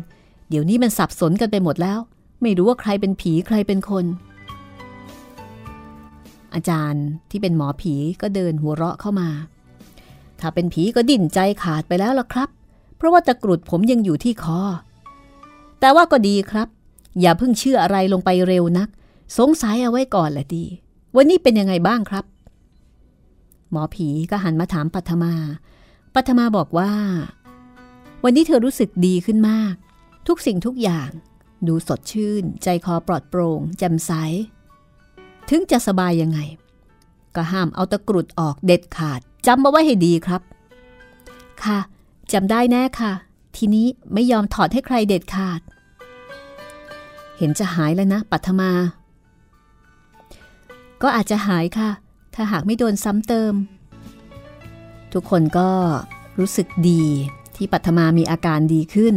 [0.50, 2.00] เดี๋ยวนี้มันสับสนกันไปหมดแล้ว
[2.42, 4.06] ไม่รู้ว่าใครเป็นผีใครเป็นคน
[6.54, 9.30] อาจารย์ที่เป็นหมอผีก็เดินหัวเราะเข้ามา
[10.40, 12.50] ถ้าเป็นผีก็ดิ่นใจขาดไปแล้วล่ะครับ
[12.98, 14.60] เพราะว่าตะกรุดผมยังอยู่ที่คอ
[15.80, 16.68] แต่ว่าก็ดีครับ
[17.22, 18.90] อย่าเพิ่งเชื่ออะไรลงไปเร็วนัก
[19.38, 20.66] สงสัยเอาไว้ก่อนแหละดี
[21.16, 22.26] วันนี้เป็นยังไงบ้างครับ
[23.72, 25.34] หมอผีก็หันมาถามปัทมา
[26.14, 26.92] ปัทมาบอกว่า
[28.24, 29.74] วันนี้เธอรู้สึกดีขึ้นมาก
[30.28, 31.10] ทุกสิ่งทุกอย่าง
[31.68, 34.12] ดูสดชื่น ใจคอปลอดโปร่งแจ่มใส
[35.50, 36.40] ถึงจะสบายยังไง
[37.36, 40.42] ก็ห้ามเอาตะกรุดออกเด็ดขาดจำมาไว้ให้ดีครับ
[41.64, 41.80] ค่ะ
[42.32, 43.14] จำได้แน่ค่ะ
[43.56, 45.62] ทีนี้ไม่ยอมถอดให้ใครเด็ดขาด
[47.38, 48.72] เห็นจะหายแล้วนะ ปัทมา
[51.02, 51.90] ก็อาจจะหายค่ะ
[52.36, 53.54] ถ้าหากไม่โดนซ้ำเติม
[55.14, 55.70] ทุกคนก็
[56.40, 57.04] รู้สึกดี
[57.56, 59.16] ที่ปัทมามีอาการดีขึ้น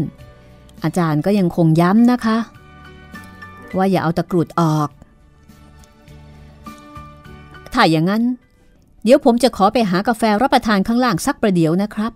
[0.85, 2.39] อาจารย์ก็ยังคงย้ำนะคะ
[3.77, 4.89] ว่าอย่าเอาตะกรุดออก
[7.73, 8.23] ถ้าอย่างนั้น
[9.03, 12.13] เดี๋ยวผมจะขอไปหากาแฟรับประทานข้างล่างสักประเดี๋ยวนะครับ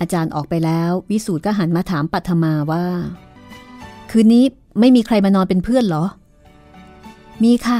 [0.00, 2.84] อาจารย์ออกไปแล้ว วิสูตรก็หันมาถามปัทมาว่า
[4.10, 4.44] คืนนี้
[4.80, 6.04] ไม่มีใครมานอนเป็นเพื่อนเหรอ
[7.42, 7.78] มีค่ะ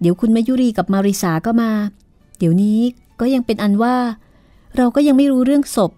[0.00, 1.70] เดี๋ยวคุณมายุรีกับมาริสาก็มา
[2.38, 2.78] เดี๋ยวนี้
[3.20, 3.96] ก็ยังเป็นอันว่า
[4.76, 5.92] เราก็ยังไม่รู้เรื่องศพ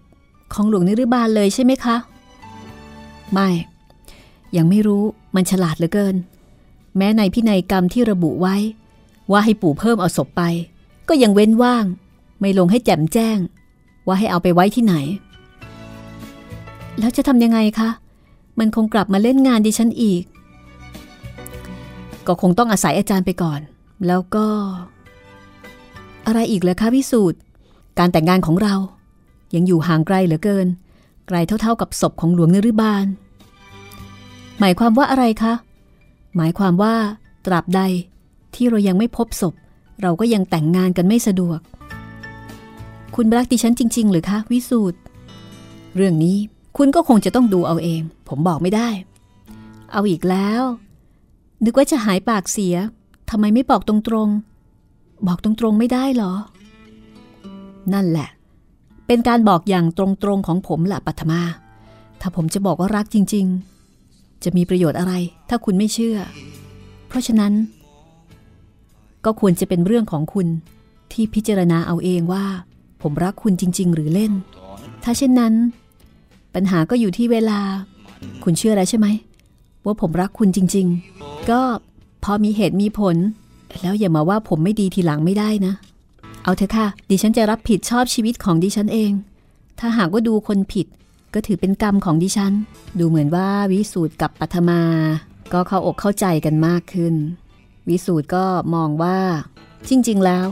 [0.52, 1.96] ของหลวงนิรบาลเลยใช่ไหมคะ
[3.32, 3.48] ไม่
[4.56, 5.04] ยังไม่รู้
[5.34, 6.16] มันฉลาดเหลือเกิน
[6.96, 8.56] แม้ในพินัยกรรมที่ระบุไว้
[9.30, 10.42] ว่าให้ปู่เพิ่มเอาศพไป
[11.08, 11.84] ก็ยังเว้นว่าง
[12.40, 13.38] ไม่ลงให้แจ่มแจ้ง
[14.06, 14.94] ว่าให้เอาไปไว้ที่ไหน
[16.98, 17.90] แล้วจะทำยังไงคะ
[18.58, 20.22] มันคงกลับมาเล่นงานดิฉันอีก
[22.26, 23.60] ก็คงต้องอาศัยอาจารย์ไปก่อน
[24.06, 24.46] แล้วก็
[26.26, 27.40] อะไรอีกเลยคะพิสูจน์
[27.98, 28.74] การแต่งงานของเรา
[29.54, 30.66] ยังอยู่ห่างไกลเหลือเกิน
[31.28, 33.06] ไกลเท่าๆกับศพของหลวงนฤบาล
[34.58, 35.54] หมายความว่าอะไรคะ
[36.36, 36.94] หมายความว่า
[37.46, 37.80] ตราบใด
[38.54, 39.54] ที่เรายังไม่พบศพ
[40.02, 41.60] เราก็ยังแต่งงานกันไม่สะดวก
[43.14, 44.98] คุณรักดิฉันจริง ๆ หรือคะ วิสูตร
[45.96, 46.36] เรื่องนี้
[46.76, 48.88] คุณก็คงจะต้องดูเอาเอง ผมบอกไม่ได้
[49.92, 50.62] เอาอีกแล้ว
[51.64, 52.74] นึกว่าจะหายปากเสีย
[53.30, 53.94] ทำไมไม่บอกตร
[54.26, 56.32] งๆ บอกตรงๆไม่ได้หรอ
[57.92, 58.28] นั่นแหละ
[59.06, 60.04] เป็นการบอกอย่างตร
[60.36, 61.40] งๆของผมละปัทมา
[62.20, 63.46] ถ้าผมจะบอกว่ารักจริง
[63.94, 65.12] ๆ จะมีประโยชน์อะไร
[65.48, 66.18] ถ้าคุณไม่เชื่อ
[67.08, 67.52] เพราะฉะนั้น
[69.24, 70.46] ก็ควรจะเป็นเรื่องของคุณ
[71.12, 72.44] ที่พิจารณาเอาเองว่า
[73.02, 74.32] ผมรักคุณจริง ๆ หรือเล่น
[75.02, 75.54] ถ้าเช่นนั้น
[76.54, 77.60] ปัญหาก็อยู่ที่เวลา
[78.44, 79.06] คุณเชื่อแล้วใช่ไหม
[79.84, 80.86] ว่าผมรักคุณจริง
[81.18, 81.60] ๆ ก็
[82.24, 83.16] พอมีเหตุมีผล
[83.80, 85.74] แล้วอย่ามาว่าผมไม่ดีทีหลังไม่ได้นะ
[86.44, 89.12] เอาเถอะค่ะ ดิฉันจะรับผิดชอบชีวิตของดิฉันเอง
[89.78, 90.86] ถ้าหากว่าดูคนผิด
[91.34, 92.52] ก็ถือเป็นกรรมของดิฉัน
[92.98, 94.82] ดูเหมือนว่าวิสูตรกับปัทมา
[95.52, 97.14] ก็เข้าอกเข้าใจกันมากขึ้น
[97.88, 98.44] วิสูตรก็
[98.74, 99.18] มองว่า
[99.88, 100.46] จริง ๆ แล้ว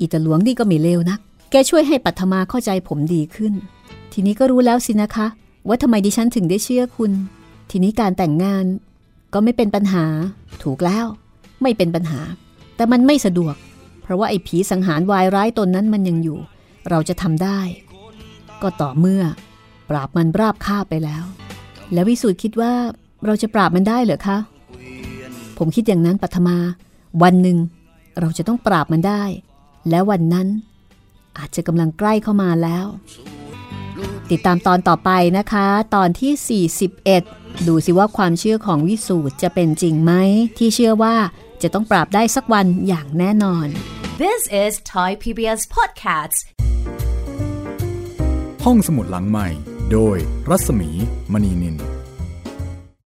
[0.00, 3.52] อิตาหลวงนี่ก็ไม่เลวนัก แกช่วยให้ปัทมาเข้าใจผมดีขึ้น
[4.12, 5.26] ทีนี้ก็รู้แล้วสินะคะ
[5.68, 7.12] ว่าทำไมดิฉันถึงได้เชื่อคุณ
[7.70, 8.64] ทีนี้การแต่งงาน
[9.34, 10.04] ก็ไม่เป็นปัญหา
[10.62, 11.06] ถูกแล้ว
[11.62, 12.20] ไม่เป็นปัญหา
[12.76, 13.54] แต่มันไม่สะดวก
[14.02, 16.38] เพราะว่าไอ้ผีสังหารวายร้ายตนนั้นมันยังอยู่
[16.90, 17.60] เราจะทำได้
[18.62, 19.22] ก็ต่อเมื่อ
[19.90, 21.24] ปราบมันราบคาบไปแล้ว
[21.92, 22.72] แล้ววิสูตรคิดว่า
[23.26, 24.38] เราจะปราบมันได้เหรอคะ
[25.58, 26.56] ผมคิดอย่างนั้นปัทมา
[27.22, 27.58] วันหนึ่ง
[28.20, 29.22] เราจะต้องปราบมันได้
[29.90, 30.48] และวันนั้น
[31.38, 32.86] อาจจะกำลังใกล้เข้ามาแล้ว
[34.30, 40.12] ติดตามตอนต่อไปนะคะ ตอนที่ 41 ดูสิว่าความเชื่อของวิสูตรจะเป็นจริงไหม
[40.58, 41.16] ที่เชื่อว่า
[41.62, 43.66] จะต้องปราบได้สักวันอย่างแน่นอน
[44.22, 46.38] This is Thai PBS Podcasts.
[48.64, 49.48] ห้องสมุดหลังใหม่
[49.92, 50.16] โดย
[50.50, 50.90] รัศมี
[51.32, 51.76] มณีนิน